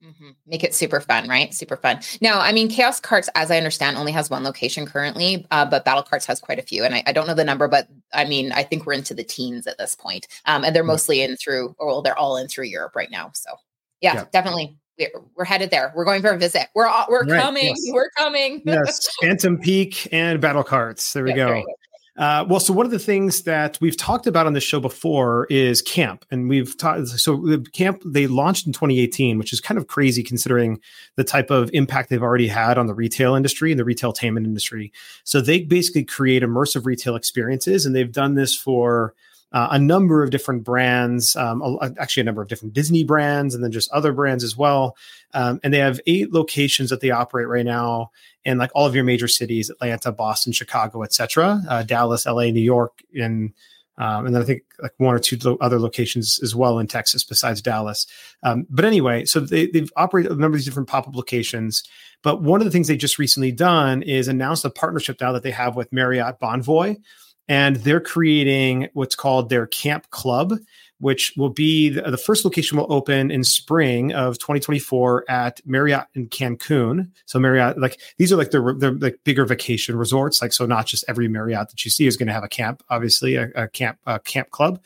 Mm-hmm. 0.03 0.29
Make 0.47 0.63
it 0.63 0.73
super 0.73 0.99
fun, 0.99 1.27
right? 1.27 1.53
Super 1.53 1.77
fun. 1.77 1.99
Now, 2.21 2.39
I 2.39 2.51
mean, 2.51 2.69
Chaos 2.69 2.99
Karts, 2.99 3.29
as 3.35 3.51
I 3.51 3.57
understand, 3.57 3.97
only 3.97 4.11
has 4.11 4.31
one 4.31 4.43
location 4.43 4.87
currently, 4.87 5.45
uh, 5.51 5.65
but 5.65 5.85
Battle 5.85 6.03
Karts 6.03 6.25
has 6.25 6.39
quite 6.39 6.57
a 6.57 6.63
few. 6.63 6.83
And 6.83 6.95
I, 6.95 7.03
I, 7.05 7.11
don't 7.11 7.27
know 7.27 7.35
the 7.35 7.43
number, 7.43 7.67
but 7.67 7.87
I 8.11 8.25
mean, 8.25 8.51
I 8.51 8.63
think 8.63 8.85
we're 8.85 8.93
into 8.93 9.13
the 9.13 9.23
teens 9.23 9.67
at 9.67 9.77
this 9.77 9.93
point. 9.93 10.27
Um, 10.45 10.63
and 10.63 10.75
they're 10.75 10.83
mostly 10.83 11.21
in 11.21 11.37
through, 11.37 11.75
or 11.77 11.87
well, 11.87 12.01
they're 12.01 12.17
all 12.17 12.37
in 12.37 12.47
through 12.47 12.65
Europe 12.65 12.95
right 12.95 13.11
now. 13.11 13.29
So, 13.35 13.51
yeah, 14.01 14.15
yeah. 14.15 14.25
definitely. 14.31 14.75
We're, 14.97 15.09
we're, 15.35 15.45
headed 15.45 15.69
there. 15.69 15.93
We're 15.95 16.05
going 16.05 16.21
for 16.21 16.31
a 16.31 16.37
visit. 16.37 16.67
We're 16.73 16.87
all, 16.87 17.05
we're 17.07 17.23
right. 17.25 17.41
coming. 17.41 17.65
Yes. 17.65 17.79
We're 17.91 18.09
coming. 18.17 18.61
yes, 18.65 19.07
Phantom 19.21 19.59
Peak 19.59 20.07
and 20.11 20.41
Battle 20.41 20.63
Carts. 20.63 21.13
There 21.13 21.23
we 21.23 21.31
yeah, 21.31 21.61
go. 21.61 21.63
Uh, 22.21 22.45
well, 22.47 22.59
so 22.59 22.71
one 22.71 22.85
of 22.85 22.91
the 22.91 22.99
things 22.99 23.41
that 23.43 23.79
we've 23.81 23.97
talked 23.97 24.27
about 24.27 24.45
on 24.45 24.53
the 24.53 24.59
show 24.59 24.79
before 24.79 25.47
is 25.49 25.81
camp, 25.81 26.23
and 26.29 26.47
we've 26.47 26.77
talked. 26.77 27.07
So 27.07 27.35
the 27.37 27.65
camp 27.73 28.03
they 28.05 28.27
launched 28.27 28.67
in 28.67 28.73
2018, 28.73 29.39
which 29.39 29.51
is 29.51 29.59
kind 29.59 29.79
of 29.79 29.87
crazy 29.87 30.21
considering 30.21 30.79
the 31.15 31.23
type 31.23 31.49
of 31.49 31.71
impact 31.73 32.11
they've 32.11 32.21
already 32.21 32.47
had 32.47 32.77
on 32.77 32.85
the 32.85 32.93
retail 32.93 33.33
industry 33.33 33.71
and 33.71 33.79
the 33.79 33.83
retailtainment 33.83 34.45
industry. 34.45 34.93
So 35.23 35.41
they 35.41 35.63
basically 35.63 36.03
create 36.03 36.43
immersive 36.43 36.85
retail 36.85 37.15
experiences, 37.15 37.87
and 37.87 37.95
they've 37.95 38.11
done 38.11 38.35
this 38.35 38.55
for 38.55 39.15
uh, 39.53 39.69
a 39.71 39.79
number 39.79 40.23
of 40.23 40.29
different 40.29 40.63
brands, 40.63 41.35
um, 41.35 41.77
actually 41.99 42.21
a 42.21 42.23
number 42.23 42.41
of 42.41 42.47
different 42.47 42.73
Disney 42.73 43.03
brands, 43.03 43.53
and 43.53 43.63
then 43.63 43.71
just 43.71 43.91
other 43.91 44.13
brands 44.13 44.43
as 44.43 44.55
well. 44.55 44.95
Um, 45.33 45.59
and 45.63 45.73
they 45.73 45.79
have 45.79 45.99
eight 46.07 46.31
locations 46.31 46.89
that 46.89 47.01
they 47.01 47.11
operate 47.11 47.47
right 47.47 47.65
now 47.65 48.11
in 48.45 48.57
like 48.57 48.71
all 48.73 48.85
of 48.85 48.95
your 48.95 49.03
major 49.03 49.27
cities: 49.27 49.69
Atlanta, 49.69 50.11
Boston, 50.11 50.53
Chicago, 50.53 51.03
etc., 51.03 51.61
uh, 51.67 51.83
Dallas, 51.83 52.25
LA, 52.25 52.45
New 52.45 52.61
York, 52.61 53.01
and 53.13 53.53
um, 53.97 54.25
and 54.25 54.33
then 54.33 54.41
I 54.41 54.45
think 54.45 54.63
like 54.81 54.93
one 54.97 55.13
or 55.13 55.19
two 55.19 55.37
other 55.59 55.79
locations 55.79 56.39
as 56.41 56.55
well 56.55 56.79
in 56.79 56.87
Texas 56.87 57.23
besides 57.23 57.61
Dallas. 57.61 58.07
Um, 58.41 58.65
but 58.69 58.85
anyway, 58.85 59.25
so 59.25 59.39
they, 59.39 59.67
they've 59.67 59.91
operated 59.95 60.31
a 60.31 60.35
number 60.35 60.55
of 60.55 60.59
these 60.59 60.65
different 60.65 60.89
pop 60.89 61.07
up 61.07 61.15
locations. 61.15 61.83
But 62.23 62.41
one 62.41 62.61
of 62.61 62.65
the 62.65 62.71
things 62.71 62.87
they 62.87 62.97
just 62.97 63.19
recently 63.19 63.51
done 63.51 64.01
is 64.01 64.27
announced 64.27 64.65
a 64.65 64.69
partnership 64.69 65.19
now 65.19 65.33
that 65.33 65.43
they 65.43 65.51
have 65.51 65.75
with 65.75 65.91
Marriott 65.91 66.39
Bonvoy 66.39 66.97
and 67.51 67.75
they're 67.77 67.99
creating 67.99 68.87
what's 68.93 69.13
called 69.13 69.49
their 69.49 69.67
Camp 69.67 70.09
Club, 70.09 70.53
which 70.99 71.33
will 71.35 71.49
be 71.49 71.89
the, 71.89 72.03
the, 72.03 72.17
first 72.17 72.45
location 72.45 72.77
will 72.77 72.91
open 72.93 73.29
in 73.29 73.43
spring 73.43 74.13
of 74.13 74.37
2024 74.37 75.25
at 75.29 75.59
Marriott 75.65 76.05
in 76.13 76.29
Cancun. 76.29 77.11
So 77.25 77.39
Marriott, 77.39 77.77
like 77.77 77.99
these 78.17 78.31
are 78.31 78.37
like 78.37 78.51
the 78.51 78.61
the 78.79 78.97
like 79.01 79.19
bigger 79.25 79.43
vacation 79.43 79.97
resorts, 79.97 80.41
like 80.41 80.53
so 80.53 80.65
not 80.65 80.85
just 80.85 81.03
every 81.09 81.27
Marriott 81.27 81.67
that 81.71 81.83
you 81.83 81.91
see 81.91 82.07
is 82.07 82.15
going 82.15 82.27
to 82.27 82.33
have 82.33 82.45
a 82.45 82.47
camp, 82.47 82.83
obviously 82.89 83.35
a, 83.35 83.49
a 83.53 83.67
camp 83.67 83.99
a 84.05 84.17
camp 84.21 84.49
club. 84.51 84.79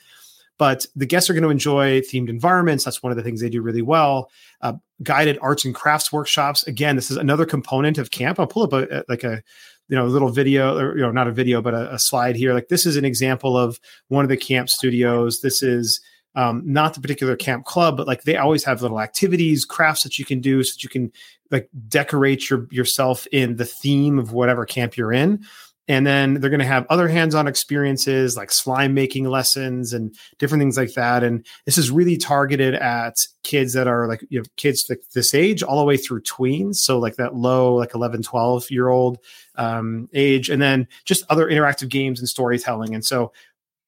But 0.57 0.87
the 0.95 1.05
guests 1.05 1.29
are 1.29 1.33
going 1.33 1.43
to 1.43 1.49
enjoy 1.49 2.01
themed 2.01 2.29
environments. 2.29 2.83
That's 2.83 3.03
one 3.03 3.11
of 3.11 3.17
the 3.17 3.23
things 3.23 3.41
they 3.41 3.49
do 3.49 3.61
really 3.61 3.83
well. 3.83 4.31
Uh, 4.61 4.73
guided 5.03 5.37
arts 5.39 5.65
and 5.65 5.75
crafts 5.75 6.11
workshops. 6.11 6.65
Again, 6.65 6.95
this 6.95 7.11
is 7.11 7.17
another 7.17 7.45
component 7.45 7.99
of 7.99 8.09
camp. 8.09 8.39
I'll 8.39 8.47
pull 8.47 8.63
up 8.63 8.73
a, 8.73 9.01
a 9.01 9.03
like 9.07 9.23
a 9.23 9.43
you 9.87 9.95
know, 9.95 10.05
a 10.05 10.07
little 10.07 10.29
video 10.29 10.77
or, 10.77 10.95
you 10.95 11.01
know, 11.01 11.11
not 11.11 11.27
a 11.27 11.31
video, 11.31 11.61
but 11.61 11.73
a, 11.73 11.93
a 11.93 11.99
slide 11.99 12.35
here. 12.35 12.53
Like 12.53 12.69
this 12.69 12.85
is 12.85 12.95
an 12.95 13.05
example 13.05 13.57
of 13.57 13.79
one 14.07 14.25
of 14.25 14.29
the 14.29 14.37
camp 14.37 14.69
studios. 14.69 15.41
This 15.41 15.61
is, 15.61 16.01
um, 16.35 16.61
not 16.65 16.93
the 16.93 16.99
particular 16.99 17.35
camp 17.35 17.65
club, 17.65 17.95
but 17.95 18.07
like 18.07 18.23
they 18.23 18.35
always 18.35 18.63
have 18.65 18.81
little 18.81 18.99
activities, 18.99 19.63
crafts 19.63 20.03
that 20.03 20.19
you 20.19 20.25
can 20.25 20.41
do 20.41 20.63
so 20.63 20.73
that 20.73 20.83
you 20.83 20.89
can 20.89 21.11
like 21.51 21.69
decorate 21.87 22.49
your 22.49 22.67
yourself 22.71 23.25
in 23.31 23.55
the 23.55 23.65
theme 23.65 24.19
of 24.19 24.33
whatever 24.33 24.65
camp 24.65 24.97
you're 24.97 25.13
in. 25.13 25.45
And 25.87 26.05
then 26.05 26.35
they're 26.35 26.49
going 26.49 26.59
to 26.59 26.65
have 26.65 26.87
other 26.89 27.07
hands-on 27.07 27.47
experiences 27.47 28.35
like 28.35 28.51
slime 28.51 28.93
making 28.93 29.25
lessons 29.25 29.93
and 29.93 30.15
different 30.39 30.61
things 30.61 30.77
like 30.77 30.93
that. 30.93 31.23
And 31.23 31.45
this 31.65 31.77
is 31.77 31.91
really 31.91 32.17
targeted 32.17 32.73
at 32.73 33.25
kids 33.43 33.73
that 33.73 33.87
are 33.87 34.07
like, 34.07 34.23
you 34.29 34.39
know, 34.39 34.45
kids 34.55 34.89
this 35.13 35.33
age 35.35 35.61
all 35.61 35.77
the 35.77 35.85
way 35.85 35.97
through 35.97 36.21
tweens. 36.21 36.77
So 36.77 36.97
like 36.97 37.17
that 37.17 37.35
low, 37.35 37.75
like 37.75 37.93
11, 37.93 38.23
12 38.23 38.71
year 38.71 38.89
old 38.89 39.19
um, 39.55 40.09
age. 40.13 40.49
And 40.49 40.61
then 40.61 40.87
just 41.05 41.23
other 41.29 41.47
interactive 41.47 41.89
games 41.89 42.19
and 42.19 42.27
storytelling. 42.27 42.95
And 42.95 43.05
so 43.05 43.31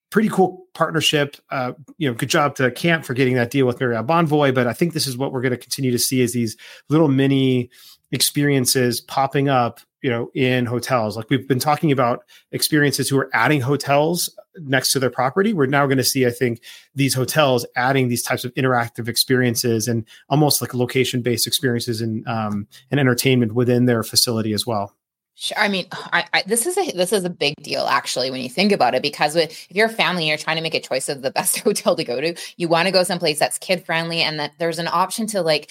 pretty 0.09 0.29
cool 0.29 0.67
partnership. 0.73 1.35
Uh, 1.49 1.73
you 1.97 2.09
know, 2.09 2.13
good 2.13 2.29
job 2.29 2.55
to 2.55 2.71
Camp 2.71 3.05
for 3.05 3.13
getting 3.13 3.35
that 3.35 3.51
deal 3.51 3.65
with 3.65 3.79
Marriott 3.79 4.05
Bonvoy. 4.05 4.53
But 4.53 4.67
I 4.67 4.73
think 4.73 4.93
this 4.93 5.07
is 5.07 5.17
what 5.17 5.31
we're 5.31 5.41
going 5.41 5.51
to 5.51 5.57
continue 5.57 5.91
to 5.91 5.99
see 5.99 6.21
is 6.21 6.33
these 6.33 6.55
little 6.89 7.07
mini 7.07 7.69
experiences 8.11 9.01
popping 9.01 9.49
up 9.49 9.79
you 10.01 10.09
know 10.09 10.29
in 10.33 10.65
hotels. 10.65 11.17
Like 11.17 11.29
we've 11.29 11.47
been 11.47 11.59
talking 11.59 11.91
about 11.91 12.23
experiences 12.51 13.09
who 13.09 13.17
are 13.17 13.29
adding 13.33 13.61
hotels 13.61 14.29
next 14.59 14.91
to 14.91 14.99
their 14.99 15.09
property. 15.09 15.53
We're 15.53 15.65
now 15.65 15.85
going 15.85 15.97
to 15.97 16.03
see 16.03 16.25
i 16.25 16.29
think 16.29 16.61
these 16.95 17.13
hotels 17.13 17.65
adding 17.75 18.07
these 18.07 18.23
types 18.23 18.45
of 18.45 18.53
interactive 18.53 19.07
experiences 19.07 19.87
and 19.87 20.05
almost 20.29 20.61
like 20.61 20.73
location 20.73 21.21
based 21.21 21.47
experiences 21.47 22.01
and 22.01 22.27
um, 22.27 22.67
and 22.91 22.99
entertainment 22.99 23.53
within 23.53 23.85
their 23.85 24.03
facility 24.03 24.53
as 24.53 24.65
well. 24.65 24.95
Sure. 25.39 25.59
I 25.59 25.67
mean, 25.67 25.85
I, 25.91 26.25
I, 26.33 26.43
this 26.47 26.65
is 26.65 26.75
a 26.79 26.91
this 26.93 27.13
is 27.13 27.23
a 27.23 27.29
big 27.29 27.53
deal 27.61 27.85
actually 27.85 28.31
when 28.31 28.41
you 28.41 28.49
think 28.49 28.71
about 28.71 28.95
it 28.95 29.03
because 29.03 29.35
if 29.35 29.67
you're 29.69 29.85
a 29.85 29.89
family 29.89 30.23
and 30.23 30.29
you're 30.29 30.37
trying 30.37 30.55
to 30.55 30.63
make 30.63 30.73
a 30.73 30.79
choice 30.79 31.09
of 31.09 31.21
the 31.21 31.29
best 31.29 31.59
hotel 31.63 31.95
to 31.95 32.03
go 32.03 32.19
to, 32.19 32.35
you 32.57 32.67
want 32.67 32.87
to 32.87 32.91
go 32.91 33.03
someplace 33.03 33.37
that's 33.37 33.59
kid 33.59 33.85
friendly 33.85 34.21
and 34.21 34.39
that 34.39 34.53
there's 34.57 34.79
an 34.79 34.87
option 34.87 35.27
to 35.27 35.43
like 35.43 35.69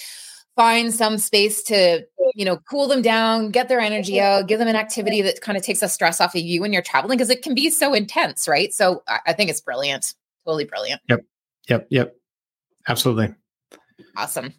find 0.56 0.92
some 0.92 1.18
space 1.18 1.62
to 1.62 2.04
you 2.34 2.44
know 2.44 2.56
cool 2.68 2.88
them 2.88 3.02
down 3.02 3.50
get 3.50 3.68
their 3.68 3.78
energy 3.78 4.14
mm-hmm. 4.14 4.40
out 4.40 4.48
give 4.48 4.58
them 4.58 4.68
an 4.68 4.74
activity 4.74 5.22
that 5.22 5.40
kind 5.42 5.56
of 5.56 5.62
takes 5.62 5.80
the 5.80 5.88
stress 5.88 6.20
off 6.20 6.34
of 6.34 6.40
you 6.40 6.60
when 6.60 6.72
you're 6.72 6.82
traveling 6.82 7.16
because 7.16 7.30
it 7.30 7.42
can 7.42 7.54
be 7.54 7.70
so 7.70 7.94
intense 7.94 8.48
right? 8.48 8.72
So 8.74 9.02
i 9.26 9.32
think 9.32 9.50
it's 9.50 9.60
brilliant 9.60 10.14
totally 10.46 10.64
brilliant. 10.64 11.00
Yep. 11.08 11.24
Yep 11.68 11.86
yep. 11.90 12.16
Absolutely. 12.88 13.34
Awesome. 14.16 14.54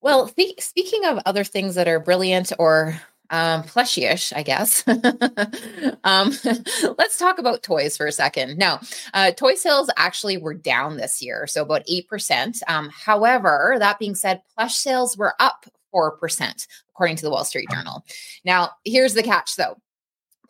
Well 0.00 0.28
th- 0.28 0.62
speaking 0.62 1.04
of 1.04 1.18
other 1.26 1.44
things 1.44 1.74
that 1.74 1.88
are 1.88 2.00
brilliant 2.00 2.52
or 2.58 3.00
um, 3.30 3.62
plushy-ish, 3.62 4.32
I 4.32 4.42
guess. 4.42 4.84
um, 6.04 6.32
let's 6.98 7.16
talk 7.16 7.38
about 7.38 7.62
toys 7.62 7.96
for 7.96 8.06
a 8.06 8.12
second. 8.12 8.58
Now, 8.58 8.80
uh, 9.14 9.30
toy 9.30 9.54
sales 9.54 9.88
actually 9.96 10.36
were 10.36 10.54
down 10.54 10.96
this 10.96 11.22
year, 11.22 11.46
so 11.46 11.62
about 11.62 11.82
eight 11.88 12.08
percent. 12.08 12.62
Um, 12.68 12.90
however, 12.90 13.76
that 13.78 13.98
being 13.98 14.14
said, 14.14 14.42
plush 14.54 14.76
sales 14.76 15.16
were 15.16 15.34
up 15.38 15.66
four 15.90 16.16
percent, 16.16 16.66
according 16.90 17.16
to 17.16 17.22
the 17.22 17.30
Wall 17.30 17.44
Street 17.44 17.70
Journal. 17.70 18.04
Now, 18.44 18.70
here's 18.84 19.14
the 19.14 19.22
catch, 19.22 19.56
though: 19.56 19.76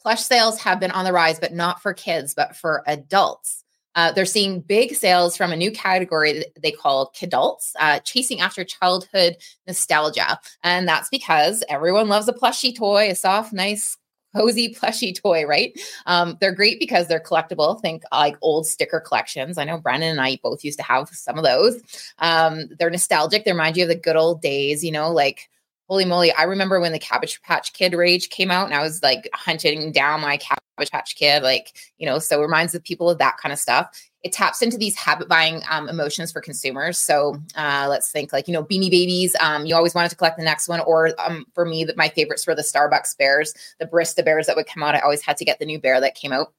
plush 0.00 0.22
sales 0.22 0.60
have 0.60 0.80
been 0.80 0.90
on 0.90 1.04
the 1.04 1.12
rise, 1.12 1.38
but 1.38 1.52
not 1.52 1.82
for 1.82 1.92
kids, 1.92 2.34
but 2.34 2.56
for 2.56 2.82
adults. 2.87 3.64
Uh, 3.94 4.12
they're 4.12 4.25
seeing 4.25 4.61
big 4.61 4.94
sales 4.94 5.37
from 5.37 5.52
a 5.52 5.56
new 5.56 5.70
category 5.70 6.32
that 6.32 6.62
they 6.62 6.70
call 6.70 7.12
kidults, 7.14 7.73
uh, 7.78 7.99
chasing 8.00 8.40
after 8.40 8.64
childhood 8.64 9.37
nostalgia. 9.66 10.38
And 10.62 10.87
that's 10.87 11.09
because 11.09 11.64
everyone 11.68 12.09
loves 12.09 12.28
a 12.28 12.32
plushy 12.32 12.73
toy, 12.73 13.11
a 13.11 13.14
soft, 13.14 13.52
nice, 13.52 13.97
cozy 14.35 14.75
plushy 14.78 15.12
toy, 15.12 15.44
right? 15.44 15.78
Um, 16.06 16.37
they're 16.40 16.54
great 16.54 16.78
because 16.78 17.09
they're 17.09 17.20
collectible. 17.20 17.80
Think 17.80 18.02
like 18.12 18.37
old 18.42 18.66
sticker 18.66 19.00
collections. 19.00 19.59
I 19.59 19.64
know 19.64 19.78
Brandon 19.78 20.11
and 20.11 20.20
I 20.20 20.38
both 20.42 20.64
used 20.64 20.78
to 20.78 20.85
have 20.85 21.09
some 21.09 21.37
of 21.37 21.44
those. 21.44 21.80
Um, 22.18 22.68
they're 22.78 22.90
nostalgic. 22.90 23.44
They 23.44 23.52
remind 23.52 23.76
you 23.76 23.85
of 23.85 23.88
the 23.88 23.97
good 23.97 24.16
old 24.16 24.40
days, 24.40 24.85
you 24.85 24.92
know, 24.92 25.11
like 25.11 25.49
holy 25.90 26.04
moly, 26.04 26.30
I 26.30 26.44
remember 26.44 26.78
when 26.78 26.92
the 26.92 27.00
Cabbage 27.00 27.42
Patch 27.42 27.73
Kid 27.73 27.94
rage 27.94 28.30
came 28.30 28.52
out 28.52 28.66
and 28.66 28.75
I 28.75 28.80
was 28.80 29.02
like 29.02 29.28
hunting 29.35 29.90
down 29.90 30.20
my 30.20 30.37
Cabbage 30.37 30.59
Patch 30.88 31.16
Kid, 31.16 31.42
like, 31.42 31.76
you 31.99 32.06
know, 32.06 32.18
so 32.18 32.40
reminds 32.40 32.72
the 32.72 32.80
people 32.80 33.10
of 33.10 33.18
that 33.18 33.37
kind 33.37 33.52
of 33.52 33.58
stuff. 33.58 33.88
It 34.22 34.32
taps 34.32 34.62
into 34.62 34.76
these 34.76 34.96
habit 34.96 35.28
buying 35.28 35.62
um, 35.68 35.88
emotions 35.88 36.30
for 36.30 36.40
consumers. 36.40 36.99
So 36.99 37.37
uh, 37.56 37.87
let's 37.88 38.10
think 38.10 38.32
like, 38.32 38.46
you 38.49 38.54
know, 38.54 38.62
Beanie 38.62 38.90
Babies, 38.90 39.34
um, 39.40 39.66
you 39.66 39.75
always 39.75 39.94
wanted 39.94 40.10
to 40.10 40.16
collect 40.16 40.37
the 40.37 40.44
next 40.44 40.68
one. 40.68 40.80
Or 40.80 41.10
um, 41.18 41.46
for 41.54 41.64
me, 41.64 41.84
that 41.84 41.96
my 41.96 42.08
favorites 42.08 42.46
were 42.46 42.54
the 42.54 42.62
Starbucks 42.62 43.16
bears, 43.16 43.54
the 43.78 43.87
Barista 43.87 44.25
bears 44.25 44.46
that 44.46 44.56
would 44.56 44.66
come 44.66 44.82
out. 44.82 44.94
I 44.94 45.00
always 45.00 45.22
had 45.22 45.37
to 45.38 45.44
get 45.44 45.58
the 45.58 45.66
new 45.66 45.80
bear 45.80 46.00
that 46.00 46.14
came 46.14 46.32
out. 46.32 46.52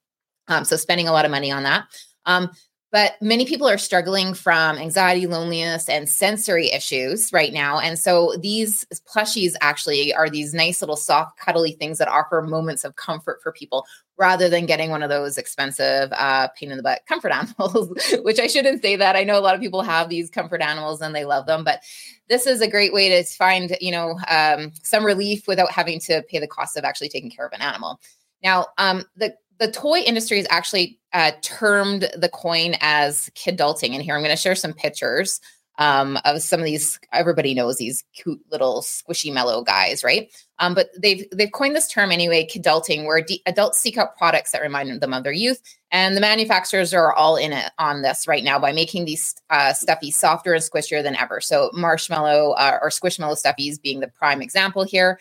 Um, 0.47 0.65
so 0.65 0.75
spending 0.75 1.07
a 1.07 1.11
lot 1.11 1.25
of 1.25 1.31
money 1.31 1.51
on 1.51 1.63
that. 1.63 1.85
Um, 2.25 2.51
but 2.91 3.13
many 3.21 3.45
people 3.45 3.67
are 3.67 3.77
struggling 3.77 4.33
from 4.33 4.77
anxiety, 4.77 5.25
loneliness, 5.25 5.87
and 5.87 6.09
sensory 6.09 6.69
issues 6.71 7.31
right 7.31 7.53
now. 7.53 7.79
And 7.79 7.97
so 7.97 8.35
these 8.41 8.85
plushies 9.07 9.53
actually 9.61 10.13
are 10.13 10.29
these 10.29 10.53
nice 10.53 10.81
little 10.81 10.97
soft, 10.97 11.39
cuddly 11.39 11.71
things 11.71 11.99
that 11.99 12.09
offer 12.09 12.41
moments 12.41 12.83
of 12.83 12.97
comfort 12.97 13.39
for 13.41 13.53
people 13.53 13.85
rather 14.17 14.49
than 14.49 14.65
getting 14.65 14.91
one 14.91 15.01
of 15.01 15.09
those 15.09 15.37
expensive 15.37 16.11
uh, 16.11 16.49
pain 16.49 16.69
in 16.69 16.77
the 16.77 16.83
butt 16.83 17.01
comfort 17.07 17.31
animals, 17.31 17.91
which 18.23 18.39
I 18.39 18.47
shouldn't 18.47 18.81
say 18.81 18.97
that. 18.97 19.15
I 19.15 19.23
know 19.23 19.39
a 19.39 19.41
lot 19.41 19.55
of 19.55 19.61
people 19.61 19.81
have 19.81 20.09
these 20.09 20.29
comfort 20.29 20.61
animals 20.61 21.01
and 21.01 21.15
they 21.15 21.25
love 21.25 21.45
them, 21.45 21.63
but 21.63 21.81
this 22.27 22.45
is 22.45 22.59
a 22.59 22.69
great 22.69 22.93
way 22.93 23.09
to 23.09 23.23
find, 23.23 23.75
you 23.79 23.91
know, 23.91 24.19
um, 24.29 24.73
some 24.83 25.05
relief 25.05 25.47
without 25.47 25.71
having 25.71 25.99
to 26.01 26.23
pay 26.23 26.39
the 26.39 26.47
cost 26.47 26.75
of 26.75 26.83
actually 26.83 27.09
taking 27.09 27.31
care 27.31 27.45
of 27.45 27.53
an 27.53 27.61
animal. 27.61 28.01
Now, 28.43 28.67
um, 28.77 29.05
the 29.15 29.33
the 29.61 29.71
toy 29.71 29.99
industry 29.99 30.39
is 30.39 30.47
actually 30.49 30.99
uh, 31.13 31.31
termed 31.43 32.09
the 32.17 32.29
coin 32.29 32.75
as 32.81 33.29
kidulting. 33.35 33.93
And 33.93 34.01
here 34.01 34.15
I'm 34.15 34.21
going 34.21 34.35
to 34.35 34.41
share 34.41 34.55
some 34.55 34.73
pictures 34.73 35.39
um, 35.77 36.17
of 36.25 36.41
some 36.41 36.59
of 36.59 36.65
these. 36.65 36.99
Everybody 37.13 37.53
knows 37.53 37.77
these 37.77 38.03
cute 38.15 38.41
little 38.51 38.81
Squishmallow 38.81 39.63
guys, 39.63 40.03
right? 40.03 40.33
Um, 40.57 40.73
but 40.73 40.89
they've 40.99 41.25
they've 41.31 41.51
coined 41.51 41.75
this 41.75 41.87
term 41.87 42.11
anyway, 42.11 42.47
kidulting, 42.51 43.05
where 43.05 43.21
de- 43.21 43.43
adults 43.45 43.79
seek 43.79 43.99
out 43.99 44.17
products 44.17 44.51
that 44.51 44.63
remind 44.63 44.99
them 44.99 45.13
of 45.13 45.23
their 45.23 45.31
youth, 45.31 45.61
and 45.91 46.17
the 46.17 46.21
manufacturers 46.21 46.91
are 46.91 47.13
all 47.13 47.35
in 47.35 47.53
it 47.53 47.71
on 47.77 48.01
this 48.01 48.27
right 48.27 48.43
now 48.43 48.57
by 48.57 48.71
making 48.71 49.05
these 49.05 49.35
uh, 49.51 49.73
stuffies 49.73 50.13
softer 50.13 50.55
and 50.55 50.63
squishier 50.63 51.03
than 51.03 51.15
ever. 51.15 51.39
So 51.39 51.69
marshmallow 51.73 52.53
uh, 52.53 52.79
or 52.81 52.89
squishmallow 52.89 53.37
stuffies 53.39 53.79
being 53.79 53.99
the 53.99 54.07
prime 54.07 54.41
example 54.41 54.83
here. 54.83 55.19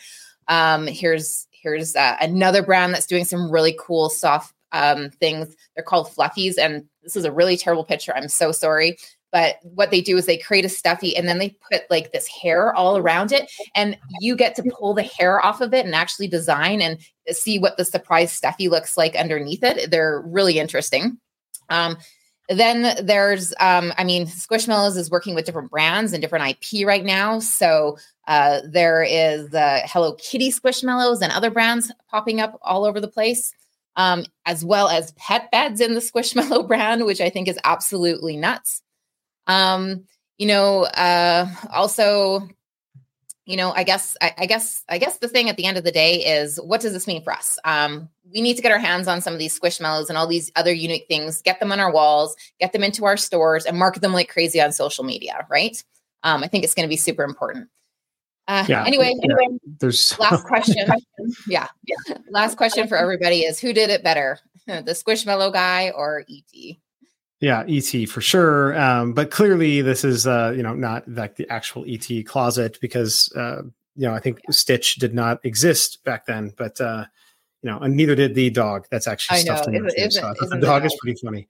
Um, 0.49 0.87
here's 0.87 1.47
here's 1.62 1.97
uh, 1.97 2.17
another 2.21 2.62
brand 2.62 2.95
that's 2.95 3.07
doing 3.07 3.25
some 3.25 3.50
really 3.50 3.76
cool 3.79 4.11
soft 4.11 4.55
um, 4.73 5.11
things. 5.11 5.55
They're 5.75 5.85
called 5.85 6.09
fluffies, 6.09 6.59
and 6.59 6.85
this 7.02 7.17
is 7.17 7.25
a 7.25 7.33
really 7.33 7.57
terrible 7.57 7.85
picture. 7.85 8.14
I'm 8.14 8.29
so 8.29 8.52
sorry. 8.52 8.99
But 9.33 9.59
what 9.62 9.93
they 9.93 10.00
do 10.00 10.17
is 10.17 10.26
they 10.26 10.37
create 10.37 10.64
a 10.64 10.69
stuffy 10.69 11.17
and 11.17 11.29
then 11.29 11.38
they 11.38 11.57
put 11.71 11.83
like 11.88 12.11
this 12.11 12.26
hair 12.26 12.75
all 12.75 12.97
around 12.97 13.31
it, 13.31 13.50
and 13.76 13.97
you 14.21 14.35
get 14.35 14.57
to 14.57 14.62
pull 14.76 14.93
the 14.93 15.05
hair 15.05 15.45
off 15.45 15.61
of 15.61 15.73
it 15.73 15.87
and 15.87 15.95
actually 15.95 16.26
design 16.26 16.83
and 16.83 16.99
see 17.31 17.59
what 17.59 17.76
the 17.76 17.85
surprise 17.85 18.33
stuffy 18.33 18.69
looks 18.69 18.97
like 18.97 19.14
underneath 19.14 19.62
it. 19.62 19.90
They're 19.90 20.23
really 20.26 20.59
interesting. 20.59 21.19
Um, 21.69 21.97
then 22.50 23.07
there's, 23.07 23.54
um, 23.61 23.92
I 23.97 24.02
mean, 24.02 24.26
Squishmallows 24.26 24.97
is 24.97 25.11
working 25.11 25.35
with 25.35 25.45
different 25.45 25.71
brands 25.71 26.12
and 26.12 26.21
different 26.21 26.49
IP 26.50 26.85
right 26.85 27.04
now. 27.04 27.38
So 27.38 27.97
uh, 28.26 28.61
there 28.64 29.02
is 29.04 29.50
the 29.50 29.83
Hello 29.85 30.14
Kitty 30.14 30.50
Squishmallows 30.50 31.23
and 31.23 31.33
other 31.33 31.50
brands 31.50 31.92
popping 32.11 32.40
up 32.40 32.59
all 32.62 32.85
over 32.85 33.00
the 33.00 33.09
place, 33.09 33.54
um, 33.95 34.25
as 34.47 34.64
well 34.64 34.88
as 34.88 35.12
pet 35.12 35.50
beds 35.52 35.80
in 35.80 35.95
the 35.95 36.00
Squishmallow 36.00 36.66
brand, 36.69 37.07
which 37.07 37.21
I 37.21 37.30
think 37.30 37.47
is 37.47 37.59
absolutely 37.64 38.37
nuts. 38.37 38.83
Um, 39.47 40.04
you 40.37 40.47
know, 40.47 40.85
uh, 40.85 41.47
also 41.73 42.49
you 43.47 43.56
know, 43.56 43.73
I 43.73 43.82
guess, 43.82 44.16
I, 44.20 44.35
I, 44.38 44.47
guess, 44.47 44.85
I 44.88 44.99
guess 44.99 45.18
the 45.18 45.28
thing 45.28 45.49
at 45.49 45.56
the 45.56 45.64
end 45.64 45.76
of 45.76 45.85
the 45.85 45.92
day 45.92 46.25
is 46.25 46.61
what 46.61 46.80
does 46.80 46.92
this 46.92 47.06
mean 47.06 47.23
for 47.23 47.32
us? 47.32 47.59
Um, 47.64 48.09
we 48.32 48.40
need 48.40 48.56
to 48.56 48.62
get 48.62 48.73
our 48.73 48.78
hands 48.78 49.09
on 49.09 49.20
some 49.20 49.32
of 49.32 49.38
these 49.38 49.59
squishmallows 49.59 50.09
and 50.09 50.16
all 50.16 50.26
these 50.26 50.52
other 50.56 50.73
unique 50.73 51.06
things, 51.09 51.42
get 51.42 51.59
them 51.59 51.73
on 51.73 51.80
our 51.80 51.92
walls, 51.92 52.37
get 52.61 52.73
them 52.73 52.85
into 52.85 53.04
our 53.04 53.16
stores, 53.16 53.66
and 53.66 53.78
market 53.78 54.02
them 54.02 54.12
like 54.12 54.28
crazy 54.28 54.61
on 54.61 54.73
social 54.73 55.04
media, 55.04 55.47
right? 55.50 55.82
Um, 56.23 56.44
I 56.44 56.49
think 56.49 56.64
it's 56.64 56.75
going 56.75 56.87
to 56.87 56.90
be 56.90 56.97
super 56.97 57.25
important. 57.25 57.68
Uh, 58.47 58.64
yeah, 58.68 58.85
anyway, 58.85 59.14
yeah. 59.16 59.35
anyway, 59.37 59.59
there's 59.78 60.18
last 60.18 60.44
question. 60.47 60.87
yeah, 61.47 61.68
yeah. 61.87 62.16
Last 62.30 62.56
question 62.56 62.88
for 62.88 62.97
everybody 62.97 63.40
is 63.40 63.61
who 63.61 63.73
did 63.73 63.90
it 63.90 64.02
better, 64.02 64.38
the 64.66 64.82
Squishmallow 64.92 65.52
guy 65.52 65.90
or 65.90 66.25
ET? 66.28 66.76
Yeah, 67.40 67.64
ET 67.66 68.09
for 68.09 68.20
sure. 68.20 68.78
Um, 68.78 69.14
but 69.14 69.30
clearly, 69.30 69.80
this 69.80 70.04
is 70.04 70.26
uh, 70.26 70.52
you 70.54 70.62
know 70.62 70.75
not 70.75 71.09
like 71.09 71.37
the 71.37 71.49
actual 71.50 71.85
ET 71.88 72.06
closet 72.26 72.78
because 72.80 73.32
uh, 73.35 73.62
you 73.97 74.06
know 74.06 74.12
I 74.12 74.20
think 74.20 74.40
yeah. 74.44 74.50
Stitch 74.52 74.97
did 74.97 75.14
not 75.14 75.38
exist 75.44 76.04
back 76.04 76.26
then, 76.26 76.52
but 76.56 76.80
uh, 76.80 77.06
you 77.62 77.70
know, 77.70 77.78
and 77.78 77.97
neither 77.97 78.14
did 78.14 78.35
the 78.35 78.50
dog. 78.50 78.87
That's 78.90 79.06
actually 79.06 79.40
stuffed 79.40 79.68
in 79.68 79.73
there. 79.73 80.11
So 80.11 80.35
the 80.50 80.59
dog 80.61 80.85
is 80.85 80.94
pretty 81.00 81.18
funny, 81.25 81.49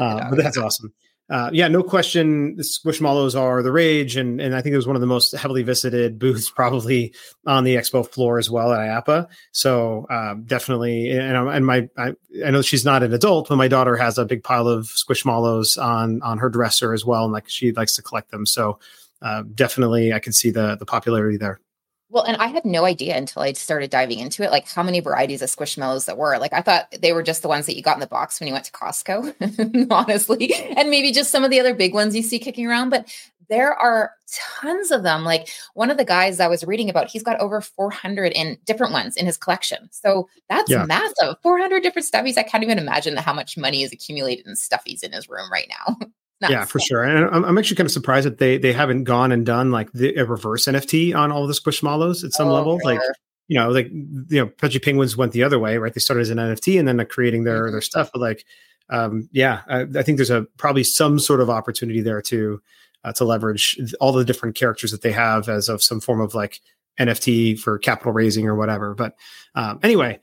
uh, 0.00 0.30
but 0.30 0.38
that's 0.38 0.56
awesome 0.56 0.92
uh, 1.28 1.50
yeah, 1.52 1.66
no 1.66 1.82
question. 1.82 2.56
Squishmallows 2.58 3.38
are 3.38 3.62
the 3.62 3.72
rage, 3.72 4.16
and 4.16 4.40
and 4.40 4.54
I 4.54 4.60
think 4.60 4.74
it 4.74 4.76
was 4.76 4.86
one 4.86 4.94
of 4.94 5.00
the 5.00 5.08
most 5.08 5.32
heavily 5.32 5.64
visited 5.64 6.18
booths 6.20 6.50
probably 6.50 7.14
on 7.46 7.64
the 7.64 7.74
expo 7.74 8.08
floor 8.08 8.38
as 8.38 8.48
well 8.48 8.72
at 8.72 8.78
IAAPA. 8.78 9.26
So 9.50 10.06
um, 10.08 10.44
definitely, 10.44 11.10
and 11.10 11.36
and 11.48 11.66
my 11.66 11.88
I, 11.96 12.14
I, 12.44 12.50
know 12.50 12.62
she's 12.62 12.84
not 12.84 13.02
an 13.02 13.12
adult, 13.12 13.48
but 13.48 13.56
my 13.56 13.66
daughter 13.66 13.96
has 13.96 14.18
a 14.18 14.24
big 14.24 14.44
pile 14.44 14.68
of 14.68 14.86
Squishmallows 14.86 15.82
on 15.82 16.22
on 16.22 16.38
her 16.38 16.48
dresser 16.48 16.92
as 16.92 17.04
well, 17.04 17.24
and 17.24 17.32
like 17.32 17.48
she 17.48 17.72
likes 17.72 17.96
to 17.96 18.02
collect 18.02 18.30
them. 18.30 18.46
So 18.46 18.78
uh, 19.20 19.42
definitely, 19.52 20.12
I 20.12 20.20
can 20.20 20.32
see 20.32 20.50
the 20.50 20.76
the 20.76 20.86
popularity 20.86 21.38
there. 21.38 21.60
Well, 22.08 22.22
and 22.22 22.36
I 22.36 22.46
had 22.46 22.64
no 22.64 22.84
idea 22.84 23.16
until 23.16 23.42
I 23.42 23.52
started 23.52 23.90
diving 23.90 24.20
into 24.20 24.44
it, 24.44 24.52
like 24.52 24.68
how 24.68 24.84
many 24.84 25.00
varieties 25.00 25.42
of 25.42 25.48
squishmallows 25.48 26.06
there 26.06 26.14
were. 26.14 26.38
Like 26.38 26.52
I 26.52 26.62
thought 26.62 26.94
they 27.00 27.12
were 27.12 27.22
just 27.22 27.42
the 27.42 27.48
ones 27.48 27.66
that 27.66 27.76
you 27.76 27.82
got 27.82 27.96
in 27.96 28.00
the 28.00 28.06
box 28.06 28.38
when 28.38 28.46
you 28.46 28.52
went 28.52 28.64
to 28.66 28.72
Costco, 28.72 29.88
honestly, 29.90 30.54
and 30.76 30.88
maybe 30.88 31.10
just 31.10 31.32
some 31.32 31.42
of 31.42 31.50
the 31.50 31.58
other 31.58 31.74
big 31.74 31.94
ones 31.94 32.14
you 32.14 32.22
see 32.22 32.38
kicking 32.38 32.66
around. 32.66 32.90
But 32.90 33.12
there 33.48 33.74
are 33.74 34.12
tons 34.60 34.90
of 34.90 35.02
them. 35.02 35.24
Like 35.24 35.48
one 35.74 35.90
of 35.90 35.96
the 35.96 36.04
guys 36.04 36.40
I 36.40 36.48
was 36.48 36.64
reading 36.64 36.90
about, 36.90 37.08
he's 37.08 37.22
got 37.22 37.40
over 37.40 37.60
400 37.60 38.32
in 38.32 38.58
different 38.64 38.92
ones 38.92 39.16
in 39.16 39.26
his 39.26 39.36
collection. 39.36 39.88
So 39.90 40.28
that's 40.48 40.70
yeah. 40.70 40.84
massive. 40.84 41.36
400 41.42 41.82
different 41.82 42.06
stuffies. 42.06 42.38
I 42.38 42.42
can't 42.42 42.64
even 42.64 42.78
imagine 42.78 43.16
how 43.16 43.32
much 43.32 43.56
money 43.56 43.82
is 43.82 43.92
accumulated 43.92 44.46
in 44.46 44.54
stuffies 44.54 45.02
in 45.02 45.12
his 45.12 45.28
room 45.28 45.50
right 45.50 45.68
now. 45.68 45.96
Yeah, 46.40 46.64
for 46.64 46.80
sure. 46.80 47.02
And 47.02 47.24
I'm, 47.26 47.44
I'm, 47.44 47.58
actually 47.58 47.76
kind 47.76 47.86
of 47.86 47.92
surprised 47.92 48.26
that 48.26 48.38
they 48.38 48.58
they 48.58 48.72
haven't 48.72 49.04
gone 49.04 49.32
and 49.32 49.46
done 49.46 49.70
like 49.70 49.90
the 49.92 50.14
a 50.16 50.24
reverse 50.24 50.66
NFT 50.66 51.14
on 51.14 51.32
all 51.32 51.46
the 51.46 51.54
Squishmallows 51.54 52.24
at 52.24 52.32
some 52.32 52.48
oh, 52.48 52.52
level. 52.52 52.78
Like 52.84 53.00
you 53.48 53.58
know, 53.58 53.70
like 53.70 53.88
you 53.90 54.26
know, 54.40 54.46
Pudgy 54.46 54.78
Penguins 54.78 55.16
went 55.16 55.32
the 55.32 55.42
other 55.42 55.58
way, 55.58 55.78
right? 55.78 55.94
They 55.94 56.00
started 56.00 56.22
as 56.22 56.30
an 56.30 56.38
NFT 56.38 56.78
and 56.78 56.86
then 56.86 56.98
they're 56.98 57.06
creating 57.06 57.44
their 57.44 57.64
mm-hmm. 57.64 57.72
their 57.72 57.80
stuff. 57.80 58.10
But 58.12 58.20
like, 58.20 58.44
um, 58.90 59.28
yeah, 59.32 59.62
I, 59.68 59.86
I, 59.98 60.02
think 60.02 60.18
there's 60.18 60.30
a 60.30 60.42
probably 60.58 60.84
some 60.84 61.18
sort 61.18 61.40
of 61.40 61.48
opportunity 61.48 62.02
there 62.02 62.20
to 62.22 62.60
uh, 63.04 63.12
to 63.12 63.24
leverage 63.24 63.80
all 64.00 64.12
the 64.12 64.24
different 64.24 64.56
characters 64.56 64.90
that 64.90 65.02
they 65.02 65.12
have 65.12 65.48
as 65.48 65.68
of 65.68 65.82
some 65.82 66.00
form 66.00 66.20
of 66.20 66.34
like 66.34 66.60
NFT 67.00 67.58
for 67.58 67.78
capital 67.78 68.12
raising 68.12 68.46
or 68.46 68.56
whatever. 68.56 68.94
But 68.94 69.14
um, 69.54 69.80
anyway, 69.82 70.20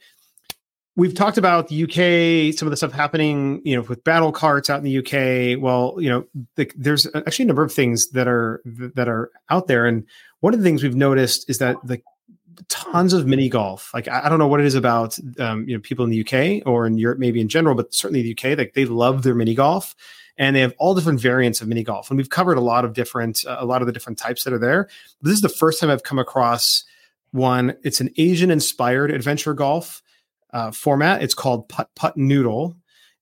we've 0.96 1.16
talked 1.16 1.38
about 1.38 1.68
the 1.68 1.84
UK, 1.84 2.58
some 2.58 2.68
of 2.68 2.72
the 2.72 2.78
stuff 2.78 2.92
happening, 2.92 3.62
you 3.64 3.76
know, 3.76 3.82
with 3.82 4.04
Battle 4.04 4.32
Karts 4.32 4.70
out 4.70 4.84
in 4.84 4.84
the 4.84 4.98
UK. 5.00 5.62
Well, 5.62 5.96
you 5.98 6.10
know, 6.10 6.26
the, 6.56 6.72
there's 6.76 7.08
actually 7.16 7.44
a 7.44 7.48
number 7.48 7.64
of 7.64 7.74
things 7.74 8.10
that 8.12 8.28
are 8.28 8.62
that 8.66 9.08
are 9.08 9.32
out 9.50 9.68
there, 9.68 9.86
and 9.86 10.06
one 10.42 10.54
of 10.54 10.60
the 10.60 10.64
things 10.64 10.84
we've 10.84 10.96
noticed 10.96 11.50
is 11.50 11.58
that 11.60 11.78
the 11.84 12.02
tons 12.70 13.14
of 13.14 13.26
mini 13.26 13.50
golf. 13.50 13.92
Like 13.94 14.08
I, 14.08 14.26
I 14.26 14.30
don't 14.30 14.40
know 14.40 14.48
what 14.48 14.60
it 14.60 14.66
is 14.66 14.76
about, 14.76 15.18
um, 15.40 15.68
you 15.68 15.76
know, 15.76 15.82
people 15.82 16.06
in 16.06 16.12
the 16.12 16.22
UK 16.22 16.68
or 16.68 16.86
in 16.86 16.98
Europe, 16.98 17.18
maybe 17.18 17.42
in 17.42 17.50
general, 17.50 17.76
but 17.76 17.94
certainly 17.94 18.22
the 18.22 18.32
UK, 18.32 18.58
like 18.58 18.74
they 18.74 18.86
love 18.86 19.24
their 19.24 19.36
mini 19.36 19.56
golf. 19.56 19.96
And 20.36 20.56
they 20.56 20.62
have 20.62 20.74
all 20.80 20.96
different 20.96 21.22
variants 21.22 21.62
of 21.62 21.68
mini 21.68 21.84
golf, 21.84 22.10
and 22.10 22.18
we've 22.18 22.30
covered 22.30 22.58
a 22.58 22.62
lot 22.62 22.86
of 22.86 22.94
different, 22.94 23.46
uh, 23.46 23.58
a 23.60 23.66
lot 23.66 23.84
of 23.84 23.86
the 23.86 23.92
different 23.92 24.18
types 24.18 24.44
that 24.44 24.54
are 24.54 24.58
there. 24.58 24.90
But 25.22 25.30
this 25.30 25.36
is 25.36 25.44
the 25.44 25.50
first 25.50 25.80
time 25.80 25.92
I've 25.92 26.02
come 26.02 26.18
across 26.18 26.86
one. 27.30 27.76
It's 27.84 28.02
an 28.02 28.10
Asian 28.18 28.50
inspired 28.50 29.12
adventure 29.12 29.54
golf 29.54 30.02
uh, 30.54 30.72
format. 30.72 31.22
It's 31.22 31.34
called 31.34 31.68
Putt 31.68 31.90
Putt 31.96 32.16
Noodle, 32.16 32.78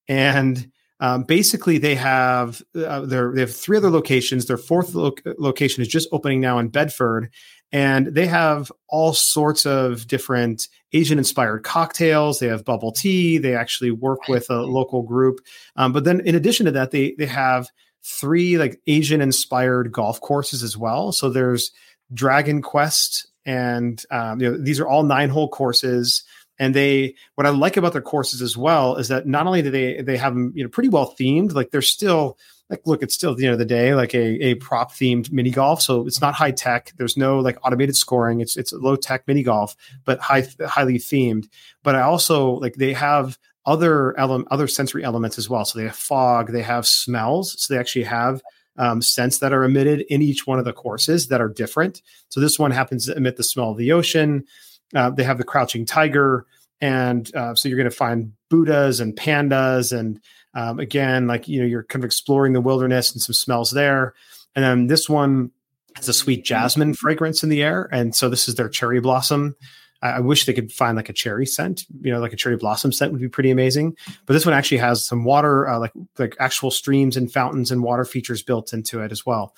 and 0.08 0.70
um, 1.00 1.24
basically 1.24 1.80
they 1.80 1.96
have 1.96 2.62
uh, 2.76 3.02
they 3.02 3.40
have 3.40 3.56
three 3.56 3.78
other 3.78 3.90
locations. 3.90 4.46
Their 4.46 4.58
fourth 4.58 4.94
lo- 4.94 5.16
location 5.40 5.82
is 5.82 5.88
just 5.88 6.10
opening 6.12 6.42
now 6.42 6.60
in 6.60 6.68
Bedford, 6.68 7.32
and 7.72 8.08
they 8.08 8.28
have 8.28 8.72
all 8.88 9.14
sorts 9.14 9.66
of 9.66 10.06
different 10.06 10.68
Asian 10.94 11.18
inspired 11.18 11.64
cocktails. 11.64 12.40
They 12.40 12.48
have 12.48 12.66
bubble 12.66 12.92
tea. 12.92 13.40
They 13.40 13.56
actually 13.56 13.92
work 13.92 14.28
with 14.28 14.50
a 14.52 14.62
local 14.62 15.02
group, 15.02 15.40
um, 15.76 15.92
but 15.92 16.04
then 16.04 16.20
in 16.20 16.36
addition 16.36 16.68
to 16.68 16.72
that, 16.74 16.92
they 16.92 17.16
they 17.18 17.26
have 17.26 17.68
three 18.04 18.58
like 18.58 18.80
Asian 18.88 19.22
inspired 19.22 19.92
golf 19.92 20.22
courses 20.22 20.62
as 20.64 20.78
well. 20.78 21.12
So 21.12 21.30
there's 21.30 21.72
Dragon 22.14 22.62
Quest, 22.62 23.28
and 23.46 24.04
um, 24.12 24.40
you 24.40 24.52
know 24.52 24.58
these 24.58 24.80
are 24.80 24.88
all 24.88 25.04
nine 25.04 25.30
hole 25.30 25.50
courses. 25.50 26.24
And 26.62 26.76
they, 26.76 27.16
what 27.34 27.48
I 27.48 27.50
like 27.50 27.76
about 27.76 27.92
their 27.92 28.04
courses 28.04 28.40
as 28.40 28.56
well 28.56 28.96
is 28.98 29.08
that 29.08 29.26
not 29.26 29.48
only 29.48 29.64
do 29.64 29.72
they 29.72 30.04
they 30.04 30.16
have 30.16 30.36
them 30.36 30.54
you 30.56 30.64
know 30.64 30.70
pretty 30.70 30.90
well 30.90 31.16
themed, 31.20 31.54
like 31.54 31.72
they're 31.72 31.82
still 31.82 32.38
like 32.70 32.86
look, 32.86 33.02
it's 33.02 33.16
still 33.16 33.32
at 33.32 33.38
the 33.38 33.48
end 33.48 33.54
of 33.54 33.58
the 33.58 33.66
day 33.66 33.96
like 33.96 34.14
a, 34.14 34.46
a 34.46 34.54
prop 34.56 34.92
themed 34.92 35.32
mini 35.32 35.50
golf. 35.50 35.82
So 35.82 36.06
it's 36.06 36.22
not 36.22 36.36
high 36.36 36.52
tech. 36.52 36.94
There's 36.98 37.18
no 37.18 37.40
like 37.40 37.58
automated 37.66 37.96
scoring. 37.96 38.42
It's 38.42 38.58
it's 38.58 38.74
low 38.74 38.96
tech 38.96 39.28
mini 39.28 39.42
golf, 39.42 39.76
but 40.06 40.20
high 40.20 40.48
highly 40.64 41.00
themed. 41.00 41.50
But 41.82 41.96
I 41.96 42.02
also 42.02 42.52
like 42.52 42.76
they 42.76 42.94
have 42.94 43.40
other 43.66 44.16
element 44.20 44.48
other 44.52 44.68
sensory 44.68 45.04
elements 45.04 45.40
as 45.40 45.50
well. 45.50 45.66
So 45.66 45.80
they 45.80 45.86
have 45.86 45.96
fog, 45.96 46.52
they 46.52 46.62
have 46.62 46.86
smells. 46.86 47.60
So 47.60 47.74
they 47.74 47.80
actually 47.80 48.04
have 48.04 48.40
um, 48.78 49.02
scents 49.02 49.40
that 49.40 49.52
are 49.52 49.64
emitted 49.64 50.02
in 50.10 50.22
each 50.22 50.46
one 50.46 50.60
of 50.60 50.66
the 50.66 50.74
courses 50.74 51.30
that 51.30 51.42
are 51.42 51.50
different. 51.50 52.04
So 52.30 52.40
this 52.40 52.60
one 52.60 52.70
happens 52.70 53.08
to 53.08 53.18
emit 53.18 53.38
the 53.38 53.44
smell 53.44 53.72
of 53.72 53.78
the 53.78 53.92
ocean. 53.92 54.46
Uh, 54.96 55.10
they 55.10 55.24
have 55.24 55.38
the 55.38 55.44
crouching 55.44 55.86
tiger, 55.86 56.46
and 56.80 57.34
uh, 57.36 57.56
so 57.56 57.70
you're 57.70 57.78
going 57.78 57.90
to 57.90 57.96
find 57.96 58.34
Buddhas 58.50 59.00
and 59.00 59.16
pandas, 59.16 59.98
and 59.98 60.20
um, 60.54 60.80
again, 60.80 61.28
like 61.28 61.48
you 61.48 61.62
know, 61.62 61.68
you're 61.68 61.84
kind 61.84 62.04
of 62.04 62.08
exploring 62.08 62.54
the 62.54 62.62
wilderness 62.62 63.12
and 63.12 63.22
some 63.22 63.34
smells 63.34 63.72
there. 63.72 64.14
And 64.56 64.64
then 64.64 64.88
this 64.88 65.08
one 65.10 65.52
has 65.96 66.10
a 66.10 66.14
sweet 66.14 66.44
jasmine 66.44 66.94
fragrance 66.94 67.44
in 67.44 67.50
the 67.50 67.64
air, 67.64 67.88
and 67.92 68.16
so 68.16 68.30
this 68.30 68.48
is 68.48 68.56
their 68.56 68.70
cherry 68.70 69.00
blossom. 69.00 69.56
I, 70.04 70.20
wish 70.20 70.46
they 70.46 70.54
could 70.54 70.72
find 70.72 70.98
like 70.98 71.10
a 71.10 71.14
cherry 71.14 71.46
scent, 71.46 71.86
you 72.02 72.12
know, 72.12 72.20
like 72.20 72.34
a 72.34 72.36
cherry 72.36 72.58
blossom 72.58 72.92
scent 72.92 73.12
would 73.12 73.22
be 73.22 73.30
pretty 73.30 73.52
amazing. 73.52 73.96
But 74.26 74.34
this 74.34 74.48
one 74.48 74.56
actually 74.56 74.80
has 74.80 75.06
some 75.06 75.24
water, 75.24 75.70
uh, 75.70 75.78
like 75.78 75.92
like 76.18 76.36
actual 76.40 76.72
streams 76.72 77.18
and 77.18 77.32
fountains 77.32 77.70
and 77.70 77.84
water 77.84 78.04
features 78.04 78.42
built 78.42 78.74
into 78.74 79.02
it 79.02 79.12
as 79.12 79.28
well 79.28 79.54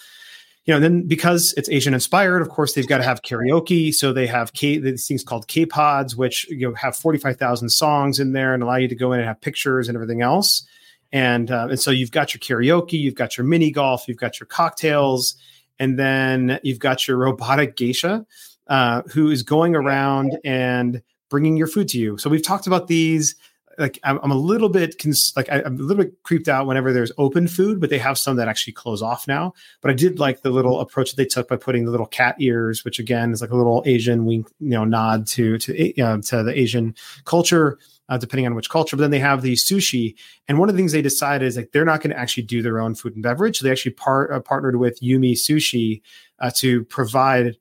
you 0.66 0.74
know, 0.74 0.80
then 0.80 1.08
because 1.08 1.54
it's 1.58 1.70
Asian 1.70 1.94
inspired, 1.94 2.42
of 2.42 2.50
course, 2.50 2.74
they've 2.74 2.88
got 2.88 3.00
to 3.00 3.04
have 3.04 3.22
karaoke. 3.22 3.94
So 3.94 4.14
they 4.14 4.28
have 4.28 4.54
K, 4.54 4.78
these 4.78 5.08
things 5.08 5.24
called 5.24 5.48
K 5.48 5.66
pods, 5.66 6.16
which 6.16 6.50
you 6.50 6.70
know 6.70 6.74
have 6.76 6.96
forty 6.96 7.20
five 7.20 7.38
thousand 7.38 7.70
songs 7.70 8.20
in 8.20 8.32
there 8.32 8.54
and 8.54 8.64
allow 8.64 8.78
you 8.78 8.88
to 8.88 8.96
go 8.96 9.12
in 9.12 9.20
and 9.20 9.28
have 9.28 9.42
pictures 9.42 9.90
and 9.90 9.96
everything 9.96 10.22
else. 10.22 10.66
And 11.12 11.52
uh, 11.52 11.68
and 11.70 11.80
so 11.80 11.92
you've 11.92 12.12
got 12.12 12.34
your 12.34 12.40
karaoke, 12.40 12.94
you've 12.94 13.16
got 13.16 13.38
your 13.38 13.46
mini 13.46 13.72
golf, 13.72 14.08
you've 14.08 14.18
got 14.18 14.40
your 14.40 14.48
cocktails, 14.48 15.36
and 15.80 16.00
then 16.00 16.60
you've 16.64 16.80
got 16.80 17.08
your 17.08 17.18
robotic 17.18 17.76
geisha, 17.76 18.26
uh, 18.68 19.02
who 19.12 19.30
is 19.30 19.44
going 19.44 19.76
around 19.76 20.38
and 20.46 21.02
bringing 21.30 21.58
your 21.58 21.68
food 21.68 21.90
to 21.90 22.00
you. 22.00 22.18
So 22.18 22.30
we've 22.30 22.44
talked 22.44 22.68
about 22.68 22.88
these 22.88 23.36
like 23.78 24.00
I'm, 24.04 24.20
I'm 24.24 24.32
a 24.32 24.36
little 24.36 24.70
bit 24.70 24.98
cons- 25.00 25.34
like 25.36 25.50
I, 25.50 25.60
am 25.60 25.80
a 25.80 25.84
little 25.84 26.04
bit 26.04 26.22
creeped 26.24 26.48
out 26.48 26.68
whenever 26.68 26.94
there's 26.94 27.12
open 27.18 27.48
food, 27.48 27.80
but 27.80 27.90
they 27.90 27.98
have 27.98 28.18
some 28.18 28.36
that 28.38 28.48
actually 28.48 28.74
close 28.74 29.02
off 29.02 29.28
now. 29.28 29.54
But 29.82 29.92
I 29.92 29.94
did 29.94 30.20
like 30.20 30.42
the 30.42 30.50
little 30.50 30.80
approach 30.80 31.12
that 31.12 31.18
they 31.18 31.26
took 31.26 31.48
by 31.48 31.58
putting 31.58 31.86
the 31.86 31.92
little 31.92 32.06
cat 32.06 32.36
ears, 32.40 32.86
which 32.86 33.00
again 33.00 33.32
is 33.32 33.42
like 33.42 33.52
a 33.52 33.56
little 33.56 33.84
Asian 33.86 34.26
wink, 34.26 34.48
you 34.60 34.70
know, 34.70 34.86
nod 34.86 35.28
to 35.28 35.58
to 35.60 36.02
uh, 36.02 36.18
to 36.22 36.44
the 36.44 36.58
Asian 36.58 36.96
culture. 37.26 37.80
Uh, 38.10 38.18
depending 38.18 38.46
on 38.46 38.54
which 38.54 38.70
culture, 38.70 38.98
but 38.98 39.02
then 39.02 39.12
they 39.12 39.18
have 39.18 39.42
the 39.42 39.54
sushi. 39.54 40.14
And 40.50 40.60
one 40.60 40.68
of 40.68 40.76
the 40.76 40.78
things 40.78 40.92
they 40.92 41.02
decided 41.02 41.48
is 41.48 41.56
like 41.56 41.72
they're 41.72 41.86
not 41.86 42.02
going 42.02 42.12
to 42.12 42.20
actually 42.20 42.44
do 42.44 42.62
their 42.62 42.82
own 42.82 42.96
food 42.96 43.14
and 43.14 43.24
beverage. 43.24 43.62
They 43.62 43.72
actually 43.72 43.96
uh, 44.06 44.42
partnered 44.42 44.76
with 44.76 45.00
Yumi 45.00 45.32
Sushi 45.32 46.02
uh, 46.40 46.52
to 46.56 46.84
provide 46.84 47.56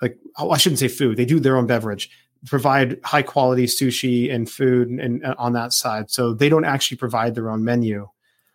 like 0.00 0.16
oh, 0.38 0.50
I 0.50 0.56
shouldn't 0.56 0.78
say 0.78 0.86
food. 0.86 1.16
They 1.16 1.24
do 1.24 1.40
their 1.40 1.56
own 1.56 1.66
beverage 1.66 2.10
provide 2.46 2.98
high 3.04 3.22
quality 3.22 3.66
sushi 3.66 4.32
and 4.32 4.48
food 4.48 4.88
and, 4.88 5.00
and, 5.00 5.24
uh, 5.24 5.34
on 5.38 5.52
that 5.54 5.72
side. 5.72 6.10
So 6.10 6.32
they 6.32 6.48
don't 6.48 6.64
actually 6.64 6.96
provide 6.96 7.34
their 7.34 7.50
own 7.50 7.64
menu. 7.64 8.08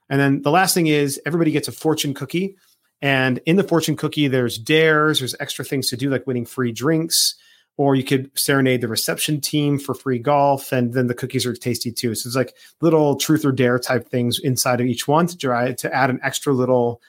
And 0.09 0.19
then 0.19 0.41
the 0.41 0.51
last 0.51 0.73
thing 0.73 0.87
is 0.87 1.19
everybody 1.25 1.51
gets 1.51 1.67
a 1.67 1.71
fortune 1.71 2.13
cookie. 2.13 2.55
And 3.01 3.39
in 3.45 3.57
the 3.57 3.63
fortune 3.63 3.97
cookie, 3.97 4.27
there's 4.27 4.57
dares, 4.57 5.19
there's 5.19 5.35
extra 5.39 5.65
things 5.65 5.89
to 5.89 5.97
do, 5.97 6.09
like 6.09 6.25
winning 6.25 6.45
free 6.45 6.71
drinks, 6.71 7.35
or 7.75 7.95
you 7.95 8.03
could 8.03 8.31
serenade 8.37 8.81
the 8.81 8.87
reception 8.87 9.41
team 9.41 9.79
for 9.79 9.93
free 9.93 10.19
golf. 10.19 10.71
And 10.71 10.93
then 10.93 11.07
the 11.07 11.13
cookies 11.13 11.45
are 11.45 11.53
tasty 11.53 11.91
too. 11.91 12.15
So 12.15 12.27
it's 12.27 12.35
like 12.35 12.55
little 12.79 13.17
truth 13.17 13.43
or 13.43 13.51
dare 13.51 13.79
type 13.79 14.07
things 14.07 14.39
inside 14.39 14.79
of 14.79 14.87
each 14.87 15.07
one 15.07 15.27
to 15.27 15.37
try 15.37 15.73
to 15.73 15.93
add 15.93 16.09
an 16.09 16.19
extra 16.23 16.53
little 16.53 17.01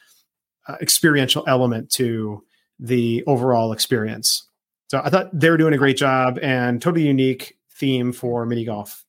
uh, 0.66 0.76
experiential 0.80 1.44
element 1.46 1.90
to 1.90 2.42
the 2.80 3.22
overall 3.26 3.72
experience. 3.72 4.48
So 4.88 5.00
I 5.02 5.10
thought 5.10 5.30
they 5.38 5.50
were 5.50 5.56
doing 5.56 5.74
a 5.74 5.78
great 5.78 5.96
job 5.96 6.38
and 6.42 6.80
totally 6.80 7.06
unique 7.06 7.56
theme 7.70 8.12
for 8.12 8.46
mini 8.46 8.64
golf. 8.64 9.04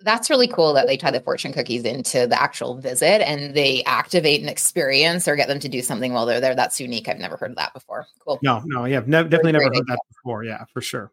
That's 0.00 0.28
really 0.28 0.48
cool 0.48 0.74
that 0.74 0.86
they 0.86 0.96
tie 0.96 1.12
the 1.12 1.20
fortune 1.20 1.52
cookies 1.52 1.84
into 1.84 2.26
the 2.26 2.40
actual 2.40 2.76
visit 2.76 3.26
and 3.26 3.54
they 3.54 3.82
activate 3.84 4.42
an 4.42 4.48
experience 4.48 5.26
or 5.26 5.36
get 5.36 5.48
them 5.48 5.60
to 5.60 5.68
do 5.68 5.80
something 5.80 6.12
while 6.12 6.26
they're 6.26 6.40
there. 6.40 6.54
That's 6.54 6.80
unique. 6.80 7.08
I've 7.08 7.18
never 7.18 7.36
heard 7.36 7.52
of 7.52 7.56
that 7.56 7.72
before. 7.72 8.06
Cool. 8.26 8.38
No, 8.42 8.60
no, 8.66 8.84
yeah, 8.84 9.00
ne- 9.00 9.22
definitely 9.22 9.52
never 9.52 9.64
heard 9.64 9.72
idea. 9.72 9.84
that 9.88 10.00
before. 10.10 10.44
Yeah, 10.44 10.64
for 10.72 10.82
sure. 10.82 11.10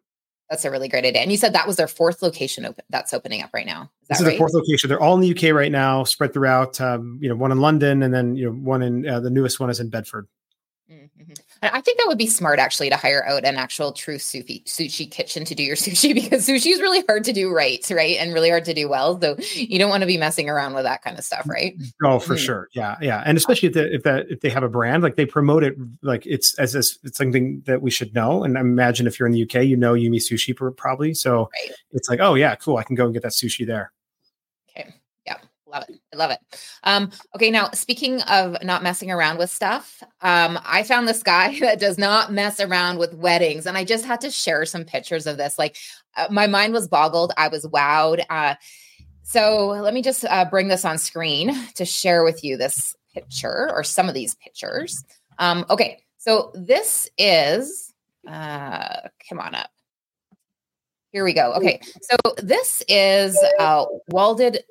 That's 0.50 0.66
a 0.66 0.70
really 0.70 0.88
great 0.88 1.06
idea. 1.06 1.22
And 1.22 1.30
you 1.30 1.38
said 1.38 1.54
that 1.54 1.66
was 1.66 1.76
their 1.76 1.88
fourth 1.88 2.20
location 2.20 2.66
open 2.66 2.84
that's 2.90 3.14
opening 3.14 3.40
up 3.40 3.48
right 3.54 3.64
now. 3.64 3.90
Is 4.02 4.08
this 4.08 4.20
is 4.20 4.26
right? 4.26 4.32
the 4.32 4.38
fourth 4.38 4.52
location. 4.52 4.88
They're 4.88 5.00
all 5.00 5.14
in 5.14 5.20
the 5.20 5.30
UK 5.30 5.54
right 5.54 5.72
now, 5.72 6.04
spread 6.04 6.34
throughout. 6.34 6.78
Um, 6.78 7.18
you 7.22 7.30
know, 7.30 7.36
one 7.36 7.52
in 7.52 7.62
London, 7.62 8.02
and 8.02 8.12
then 8.12 8.36
you 8.36 8.46
know, 8.46 8.52
one 8.52 8.82
in 8.82 9.08
uh, 9.08 9.20
the 9.20 9.30
newest 9.30 9.60
one 9.60 9.70
is 9.70 9.80
in 9.80 9.88
Bedford. 9.88 10.28
Mm-hmm. 10.92 11.32
I 11.62 11.80
think 11.80 11.98
that 11.98 12.06
would 12.08 12.18
be 12.18 12.26
smart 12.26 12.58
actually 12.58 12.90
to 12.90 12.96
hire 12.96 13.24
out 13.26 13.44
an 13.44 13.56
actual 13.56 13.92
true 13.92 14.16
sushi, 14.16 14.64
sushi 14.64 15.10
kitchen 15.10 15.44
to 15.44 15.54
do 15.54 15.62
your 15.62 15.76
sushi 15.76 16.14
because 16.14 16.46
sushi 16.46 16.72
is 16.72 16.80
really 16.80 17.02
hard 17.08 17.24
to 17.24 17.32
do 17.32 17.50
right, 17.50 17.84
right? 17.90 18.16
And 18.18 18.34
really 18.34 18.50
hard 18.50 18.64
to 18.66 18.74
do 18.74 18.88
well. 18.88 19.20
So 19.20 19.36
you 19.54 19.78
don't 19.78 19.90
want 19.90 20.02
to 20.02 20.06
be 20.06 20.18
messing 20.18 20.50
around 20.50 20.74
with 20.74 20.84
that 20.84 21.02
kind 21.02 21.18
of 21.18 21.24
stuff, 21.24 21.48
right? 21.48 21.74
Oh, 22.04 22.18
for 22.18 22.34
mm-hmm. 22.34 22.44
sure. 22.44 22.68
Yeah. 22.72 22.96
Yeah. 23.00 23.22
And 23.24 23.36
especially 23.38 23.68
if, 23.68 23.74
the, 23.74 23.94
if 23.94 24.02
that, 24.02 24.26
if 24.30 24.40
they 24.40 24.50
have 24.50 24.62
a 24.62 24.68
brand, 24.68 25.02
like 25.02 25.16
they 25.16 25.26
promote 25.26 25.64
it, 25.64 25.76
like 26.02 26.26
it's 26.26 26.58
as, 26.58 26.74
as 26.74 26.98
it's 27.04 27.18
something 27.18 27.62
that 27.66 27.82
we 27.82 27.90
should 27.90 28.14
know. 28.14 28.44
And 28.44 28.58
I 28.58 28.60
imagine 28.60 29.06
if 29.06 29.18
you're 29.18 29.26
in 29.26 29.32
the 29.32 29.42
UK, 29.42 29.64
you 29.64 29.76
know 29.76 29.94
Yumi 29.94 30.16
Sushi 30.16 30.76
probably. 30.76 31.14
So 31.14 31.50
right. 31.52 31.76
it's 31.92 32.08
like, 32.08 32.20
oh 32.20 32.34
yeah, 32.34 32.54
cool. 32.56 32.76
I 32.76 32.82
can 32.82 32.96
go 32.96 33.04
and 33.04 33.14
get 33.14 33.22
that 33.22 33.32
sushi 33.32 33.66
there. 33.66 33.92
Okay. 34.70 34.94
Love 35.72 35.84
it. 35.88 36.00
I 36.12 36.16
love 36.16 36.30
it. 36.30 36.38
Um, 36.84 37.10
okay, 37.34 37.50
now 37.50 37.70
speaking 37.70 38.20
of 38.22 38.62
not 38.62 38.82
messing 38.82 39.10
around 39.10 39.38
with 39.38 39.48
stuff, 39.48 40.02
um, 40.20 40.58
I 40.66 40.82
found 40.82 41.08
this 41.08 41.22
guy 41.22 41.58
that 41.60 41.80
does 41.80 41.96
not 41.96 42.30
mess 42.30 42.60
around 42.60 42.98
with 42.98 43.14
weddings, 43.14 43.66
and 43.66 43.78
I 43.78 43.84
just 43.84 44.04
had 44.04 44.20
to 44.20 44.30
share 44.30 44.66
some 44.66 44.84
pictures 44.84 45.26
of 45.26 45.38
this. 45.38 45.58
Like, 45.58 45.76
uh, 46.16 46.26
my 46.30 46.46
mind 46.46 46.74
was 46.74 46.88
boggled. 46.88 47.32
I 47.38 47.48
was 47.48 47.64
wowed. 47.66 48.22
Uh, 48.28 48.56
so 49.22 49.68
let 49.68 49.94
me 49.94 50.02
just 50.02 50.26
uh, 50.26 50.44
bring 50.44 50.68
this 50.68 50.84
on 50.84 50.98
screen 50.98 51.54
to 51.76 51.86
share 51.86 52.22
with 52.22 52.44
you 52.44 52.58
this 52.58 52.94
picture 53.14 53.70
or 53.72 53.82
some 53.82 54.08
of 54.08 54.14
these 54.14 54.34
pictures. 54.34 55.02
Um, 55.38 55.64
okay, 55.70 56.02
so 56.18 56.52
this 56.54 57.08
is. 57.16 57.94
Uh, 58.28 59.08
come 59.28 59.40
on 59.40 59.54
up. 59.54 59.70
Here 61.12 61.24
we 61.24 61.32
go. 61.32 61.54
Okay, 61.54 61.80
so 62.02 62.16
this 62.42 62.82
is 62.88 63.38
uh, 63.58 63.84
Walded 64.08 64.64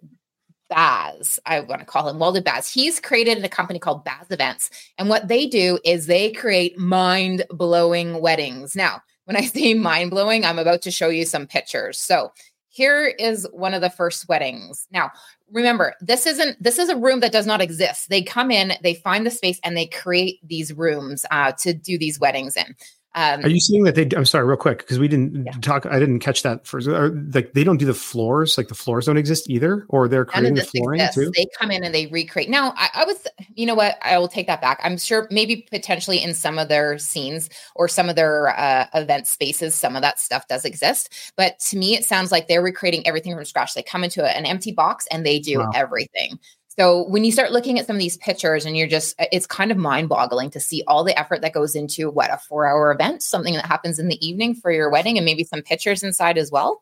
Baz, 0.71 1.37
I 1.45 1.59
want 1.59 1.81
to 1.81 1.85
call 1.85 2.07
him 2.07 2.17
Welded 2.17 2.45
Baz. 2.45 2.67
He's 2.71 3.01
created 3.01 3.43
a 3.43 3.49
company 3.49 3.77
called 3.77 4.05
Baz 4.05 4.27
Events. 4.29 4.69
And 4.97 5.09
what 5.09 5.27
they 5.27 5.45
do 5.45 5.77
is 5.83 6.05
they 6.05 6.31
create 6.31 6.77
mind 6.77 7.43
blowing 7.49 8.21
weddings. 8.21 8.73
Now, 8.73 9.01
when 9.25 9.35
I 9.35 9.41
say 9.45 9.73
mind 9.73 10.11
blowing, 10.11 10.45
I'm 10.45 10.57
about 10.57 10.81
to 10.83 10.91
show 10.91 11.09
you 11.09 11.25
some 11.25 11.45
pictures. 11.45 11.97
So 11.97 12.31
here 12.69 13.07
is 13.19 13.45
one 13.51 13.73
of 13.73 13.81
the 13.81 13.89
first 13.89 14.29
weddings. 14.29 14.87
Now, 14.91 15.11
remember, 15.51 15.93
this 15.99 16.25
isn't 16.25 16.63
this 16.63 16.79
is 16.79 16.87
a 16.87 16.95
room 16.95 17.19
that 17.19 17.33
does 17.33 17.45
not 17.45 17.59
exist. 17.59 18.09
They 18.09 18.21
come 18.21 18.49
in, 18.49 18.71
they 18.81 18.93
find 18.93 19.25
the 19.25 19.31
space, 19.31 19.59
and 19.65 19.75
they 19.75 19.87
create 19.87 20.39
these 20.41 20.71
rooms 20.71 21.25
uh, 21.31 21.51
to 21.59 21.73
do 21.73 21.97
these 21.97 22.17
weddings 22.17 22.55
in. 22.55 22.75
Um, 23.13 23.43
Are 23.43 23.49
you 23.49 23.59
seeing 23.59 23.83
that 23.83 23.95
they? 23.95 24.07
I'm 24.15 24.25
sorry, 24.25 24.45
real 24.45 24.55
quick, 24.55 24.79
because 24.79 24.97
we 24.97 25.09
didn't 25.09 25.45
yeah. 25.45 25.51
talk. 25.61 25.85
I 25.85 25.99
didn't 25.99 26.19
catch 26.19 26.43
that 26.43 26.65
first. 26.65 26.87
Are, 26.87 27.09
like 27.09 27.51
they 27.51 27.65
don't 27.65 27.75
do 27.75 27.85
the 27.85 27.93
floors, 27.93 28.57
like 28.57 28.69
the 28.69 28.75
floors 28.75 29.07
don't 29.07 29.17
exist 29.17 29.49
either, 29.49 29.85
or 29.89 30.07
they're 30.07 30.23
creating 30.23 30.55
the 30.55 30.63
flooring 30.63 31.01
exists. 31.01 31.15
too. 31.15 31.31
They 31.35 31.45
come 31.59 31.71
in 31.71 31.83
and 31.83 31.93
they 31.93 32.07
recreate. 32.07 32.49
Now, 32.49 32.73
I, 32.77 32.89
I, 32.93 33.03
was, 33.03 33.27
you 33.53 33.65
know 33.65 33.75
what? 33.75 33.97
I 34.01 34.17
will 34.17 34.29
take 34.29 34.47
that 34.47 34.61
back. 34.61 34.79
I'm 34.81 34.97
sure 34.97 35.27
maybe 35.29 35.67
potentially 35.69 36.23
in 36.23 36.33
some 36.33 36.57
of 36.57 36.69
their 36.69 36.97
scenes 36.97 37.49
or 37.75 37.89
some 37.89 38.07
of 38.07 38.15
their 38.15 38.57
uh, 38.57 38.87
event 38.93 39.27
spaces, 39.27 39.75
some 39.75 39.97
of 39.97 40.01
that 40.03 40.17
stuff 40.17 40.47
does 40.47 40.63
exist. 40.63 41.13
But 41.35 41.59
to 41.59 41.77
me, 41.77 41.95
it 41.95 42.05
sounds 42.05 42.31
like 42.31 42.47
they're 42.47 42.63
recreating 42.63 43.05
everything 43.05 43.35
from 43.35 43.43
scratch. 43.43 43.73
They 43.73 43.83
come 43.83 44.05
into 44.05 44.23
an 44.25 44.45
empty 44.45 44.71
box 44.71 45.05
and 45.11 45.25
they 45.25 45.39
do 45.39 45.59
wow. 45.59 45.71
everything. 45.75 46.39
So 46.77 47.03
when 47.09 47.25
you 47.25 47.33
start 47.33 47.51
looking 47.51 47.79
at 47.79 47.85
some 47.85 47.97
of 47.97 47.99
these 47.99 48.17
pictures 48.17 48.65
and 48.65 48.77
you're 48.77 48.87
just, 48.87 49.13
it's 49.19 49.45
kind 49.45 49.71
of 49.71 49.77
mind 49.77 50.07
boggling 50.07 50.49
to 50.51 50.59
see 50.59 50.83
all 50.87 51.03
the 51.03 51.17
effort 51.19 51.41
that 51.41 51.53
goes 51.53 51.75
into 51.75 52.09
what 52.09 52.33
a 52.33 52.37
four 52.37 52.65
hour 52.65 52.91
event, 52.91 53.23
something 53.23 53.53
that 53.55 53.65
happens 53.65 53.99
in 53.99 54.07
the 54.07 54.25
evening 54.25 54.55
for 54.55 54.71
your 54.71 54.89
wedding 54.89 55.17
and 55.17 55.25
maybe 55.25 55.43
some 55.43 55.61
pictures 55.61 56.01
inside 56.01 56.37
as 56.37 56.49
well. 56.49 56.81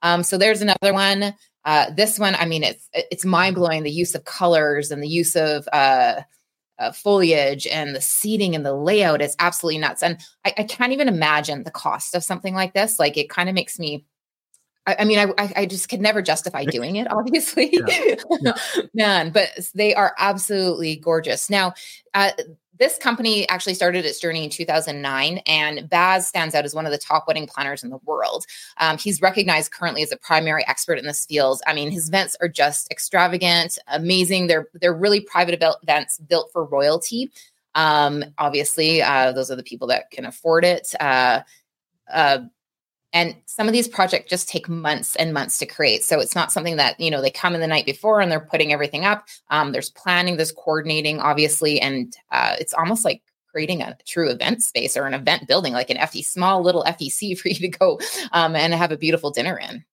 Um, 0.00 0.22
so 0.22 0.38
there's 0.38 0.62
another 0.62 0.94
one. 0.94 1.34
Uh, 1.66 1.90
this 1.90 2.18
one, 2.18 2.34
I 2.34 2.46
mean, 2.46 2.62
it's, 2.62 2.88
it's 2.94 3.24
mind 3.26 3.56
blowing 3.56 3.82
the 3.82 3.90
use 3.90 4.14
of 4.14 4.24
colors 4.24 4.90
and 4.90 5.02
the 5.02 5.08
use 5.08 5.36
of, 5.36 5.68
uh, 5.72 6.22
uh, 6.78 6.92
foliage 6.92 7.66
and 7.66 7.94
the 7.94 8.00
seating 8.00 8.54
and 8.54 8.64
the 8.64 8.74
layout 8.74 9.22
is 9.22 9.36
absolutely 9.38 9.78
nuts. 9.78 10.02
And 10.02 10.18
I, 10.44 10.52
I, 10.58 10.62
can't 10.64 10.92
even 10.92 11.08
imagine 11.08 11.62
the 11.64 11.70
cost 11.70 12.14
of 12.14 12.22
something 12.22 12.54
like 12.54 12.74
this. 12.74 12.98
Like 12.98 13.16
it 13.16 13.30
kind 13.30 13.48
of 13.48 13.54
makes 13.54 13.78
me 13.78 14.04
I, 14.86 14.96
I 15.00 15.04
mean, 15.04 15.18
I, 15.18 15.52
I 15.56 15.66
just 15.66 15.88
could 15.88 16.00
never 16.00 16.22
justify 16.22 16.64
doing 16.64 16.96
it, 16.96 17.10
obviously, 17.10 17.70
yeah. 17.72 18.52
man. 18.94 19.30
But 19.30 19.50
they 19.74 19.94
are 19.94 20.14
absolutely 20.18 20.96
gorgeous. 20.96 21.50
Now, 21.50 21.74
uh, 22.14 22.30
this 22.78 22.98
company 22.98 23.48
actually 23.48 23.74
started 23.74 24.04
its 24.04 24.20
journey 24.20 24.44
in 24.44 24.50
2009, 24.50 25.38
and 25.46 25.88
Baz 25.88 26.28
stands 26.28 26.54
out 26.54 26.64
as 26.64 26.74
one 26.74 26.86
of 26.86 26.92
the 26.92 26.98
top 26.98 27.26
wedding 27.26 27.46
planners 27.46 27.82
in 27.82 27.90
the 27.90 27.98
world. 28.04 28.44
Um, 28.78 28.98
he's 28.98 29.22
recognized 29.22 29.72
currently 29.72 30.02
as 30.02 30.12
a 30.12 30.16
primary 30.16 30.66
expert 30.68 30.98
in 30.98 31.06
this 31.06 31.24
field. 31.24 31.62
I 31.66 31.74
mean, 31.74 31.90
his 31.90 32.08
events 32.08 32.36
are 32.40 32.48
just 32.48 32.90
extravagant, 32.90 33.78
amazing. 33.88 34.46
They're 34.46 34.68
they're 34.74 34.94
really 34.94 35.20
private 35.20 35.62
events 35.82 36.18
built 36.18 36.50
for 36.52 36.64
royalty. 36.64 37.30
Um, 37.74 38.24
obviously, 38.38 39.02
uh, 39.02 39.32
those 39.32 39.50
are 39.50 39.56
the 39.56 39.62
people 39.62 39.88
that 39.88 40.10
can 40.10 40.24
afford 40.24 40.64
it. 40.64 40.94
Uh, 41.00 41.42
uh, 42.12 42.38
and 43.12 43.34
some 43.46 43.66
of 43.66 43.72
these 43.72 43.88
projects 43.88 44.28
just 44.28 44.48
take 44.48 44.68
months 44.68 45.16
and 45.16 45.32
months 45.32 45.58
to 45.58 45.66
create. 45.66 46.04
So 46.04 46.20
it's 46.20 46.34
not 46.34 46.52
something 46.52 46.76
that, 46.76 46.98
you 47.00 47.10
know, 47.10 47.22
they 47.22 47.30
come 47.30 47.54
in 47.54 47.60
the 47.60 47.66
night 47.66 47.86
before 47.86 48.20
and 48.20 48.30
they're 48.30 48.40
putting 48.40 48.72
everything 48.72 49.04
up. 49.04 49.26
Um, 49.50 49.72
there's 49.72 49.90
planning, 49.90 50.36
there's 50.36 50.52
coordinating, 50.52 51.20
obviously. 51.20 51.80
And 51.80 52.14
uh, 52.30 52.56
it's 52.58 52.74
almost 52.74 53.04
like 53.04 53.22
creating 53.50 53.80
a 53.80 53.96
true 54.06 54.28
event 54.28 54.62
space 54.62 54.96
or 54.96 55.06
an 55.06 55.14
event 55.14 55.48
building, 55.48 55.72
like 55.72 55.88
an 55.88 56.04
FE, 56.06 56.22
small 56.22 56.62
little 56.62 56.84
FEC 56.84 57.38
for 57.38 57.48
you 57.48 57.54
to 57.54 57.68
go 57.68 57.98
um, 58.32 58.54
and 58.54 58.74
have 58.74 58.92
a 58.92 58.98
beautiful 58.98 59.30
dinner 59.30 59.58
in. 59.58 59.84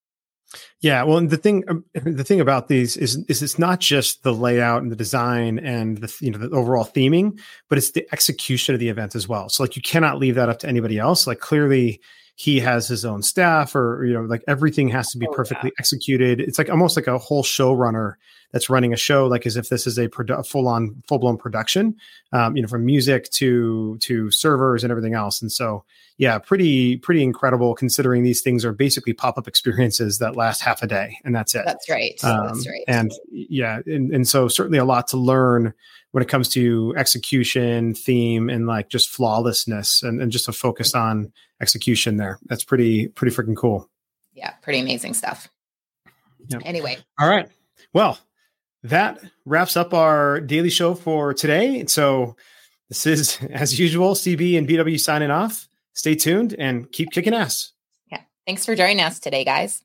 Yeah, 0.82 1.02
well, 1.04 1.26
the 1.26 1.38
thing 1.38 1.64
um, 1.68 1.84
the 1.94 2.24
thing 2.24 2.42
about 2.42 2.68
these 2.68 2.96
is 2.98 3.24
is 3.28 3.42
it's 3.42 3.58
not 3.58 3.80
just 3.80 4.22
the 4.22 4.34
layout 4.34 4.84
and 4.84 4.92
the 4.92 4.96
design 4.96 5.58
and 5.60 5.98
the 5.98 6.16
you 6.20 6.30
know 6.30 6.38
the 6.38 6.56
overall 6.56 6.84
theming, 6.84 7.40
but 7.70 7.78
it's 7.78 7.92
the 7.92 8.08
execution 8.12 8.76
of 8.76 8.80
the 8.80 8.90
event 8.90 9.16
as 9.16 9.28
well. 9.28 9.50
So 9.50 9.64
like 9.64 9.76
you 9.76 9.82
cannot 9.82 10.20
leave 10.20 10.36
that 10.36 10.50
up 10.50 10.60
to 10.60 10.68
anybody 10.68 11.00
else. 11.00 11.26
Like 11.26 11.40
clearly, 11.40 12.02
he 12.36 12.60
has 12.60 12.88
his 12.88 13.06
own 13.06 13.22
staff 13.22 13.76
or 13.76 14.04
you 14.06 14.14
know 14.14 14.22
like 14.22 14.44
everything 14.48 14.90
has 14.90 15.12
to 15.12 15.18
be 15.18 15.28
oh, 15.28 15.34
perfectly 15.34 15.70
yeah. 15.70 15.80
executed 15.80 16.40
it's 16.40 16.58
like 16.58 16.70
almost 16.70 16.96
like 16.96 17.08
a 17.08 17.18
whole 17.18 17.44
showrunner 17.44 18.14
that's 18.54 18.70
running 18.70 18.94
a 18.94 18.98
show 18.98 19.28
like 19.28 19.46
as 19.46 19.58
if 19.58 19.68
this 19.68 19.86
is 19.86 19.98
a 19.98 20.08
produ- 20.08 20.48
full 20.48 20.70
on 20.70 21.04
full 21.08 21.20
blown 21.20 21.38
production 21.38 21.96
um, 22.32 22.56
you 22.56 22.62
know 22.62 22.68
from 22.68 22.86
music 22.86 23.30
to 23.32 23.98
to 24.00 24.32
servers 24.32 24.84
and 24.84 24.92
everything 24.92 25.14
else 25.14 25.42
and 25.42 25.52
so 25.52 25.84
yeah 26.18 26.38
pretty 26.38 26.96
pretty 26.98 27.22
incredible 27.22 27.76
considering 27.76 28.24
these 28.24 28.42
things 28.42 28.64
are 28.64 28.72
basically 28.72 29.12
pop-up 29.12 29.48
experiences 29.48 30.20
that 30.20 30.38
last 30.38 30.62
half 30.62 30.82
a 30.82 30.88
day 30.88 31.18
and 31.26 31.36
that's 31.36 31.54
it 31.54 31.64
that's 31.66 31.90
right 31.90 32.24
um, 32.24 32.48
that's 32.48 32.66
right 32.68 32.84
and 32.88 33.12
yeah 33.30 33.80
and, 33.86 34.14
and 34.14 34.28
so 34.28 34.48
certainly 34.48 34.78
a 34.78 34.86
lot 34.86 35.08
to 35.08 35.18
learn 35.18 35.74
when 36.14 36.22
it 36.22 36.30
comes 36.30 36.48
to 36.48 36.94
execution, 36.96 37.96
theme, 37.96 38.48
and 38.48 38.68
like 38.68 38.88
just 38.88 39.10
flawlessness 39.10 40.04
and, 40.04 40.22
and 40.22 40.32
just 40.32 40.48
a 40.48 40.54
focus 40.54 40.94
on 40.94 41.34
execution 41.60 42.18
there. 42.18 42.38
That's 42.46 42.64
pretty, 42.64 43.08
pretty 43.08 43.36
freaking 43.36 43.58
cool. 43.58 43.90
Yeah, 44.36 44.52
pretty 44.62 44.80
amazing 44.80 45.16
stuff. 45.16 45.50
Yep. 46.50 46.62
Anyway. 46.66 46.98
All 47.20 47.28
right. 47.28 47.50
Well, 47.94 48.20
that 48.84 49.20
wraps 49.46 49.78
up 49.78 49.94
our 49.94 50.40
daily 50.40 50.70
show 50.70 50.94
for 50.94 51.34
today. 51.34 51.86
So 51.88 52.36
this 52.90 53.06
is, 53.06 53.40
as 53.52 53.80
usual, 53.80 54.14
CB 54.14 54.58
and 54.58 54.68
BW 54.68 55.00
signing 55.00 55.32
off. 55.32 55.68
Stay 55.94 56.16
tuned 56.16 56.56
and 56.58 56.92
keep 56.92 57.12
kicking 57.12 57.34
ass. 57.34 57.72
Yeah. 58.12 58.22
Thanks 58.46 58.66
for 58.66 58.76
joining 58.76 59.02
us 59.02 59.20
today, 59.20 59.44
guys. 59.44 59.84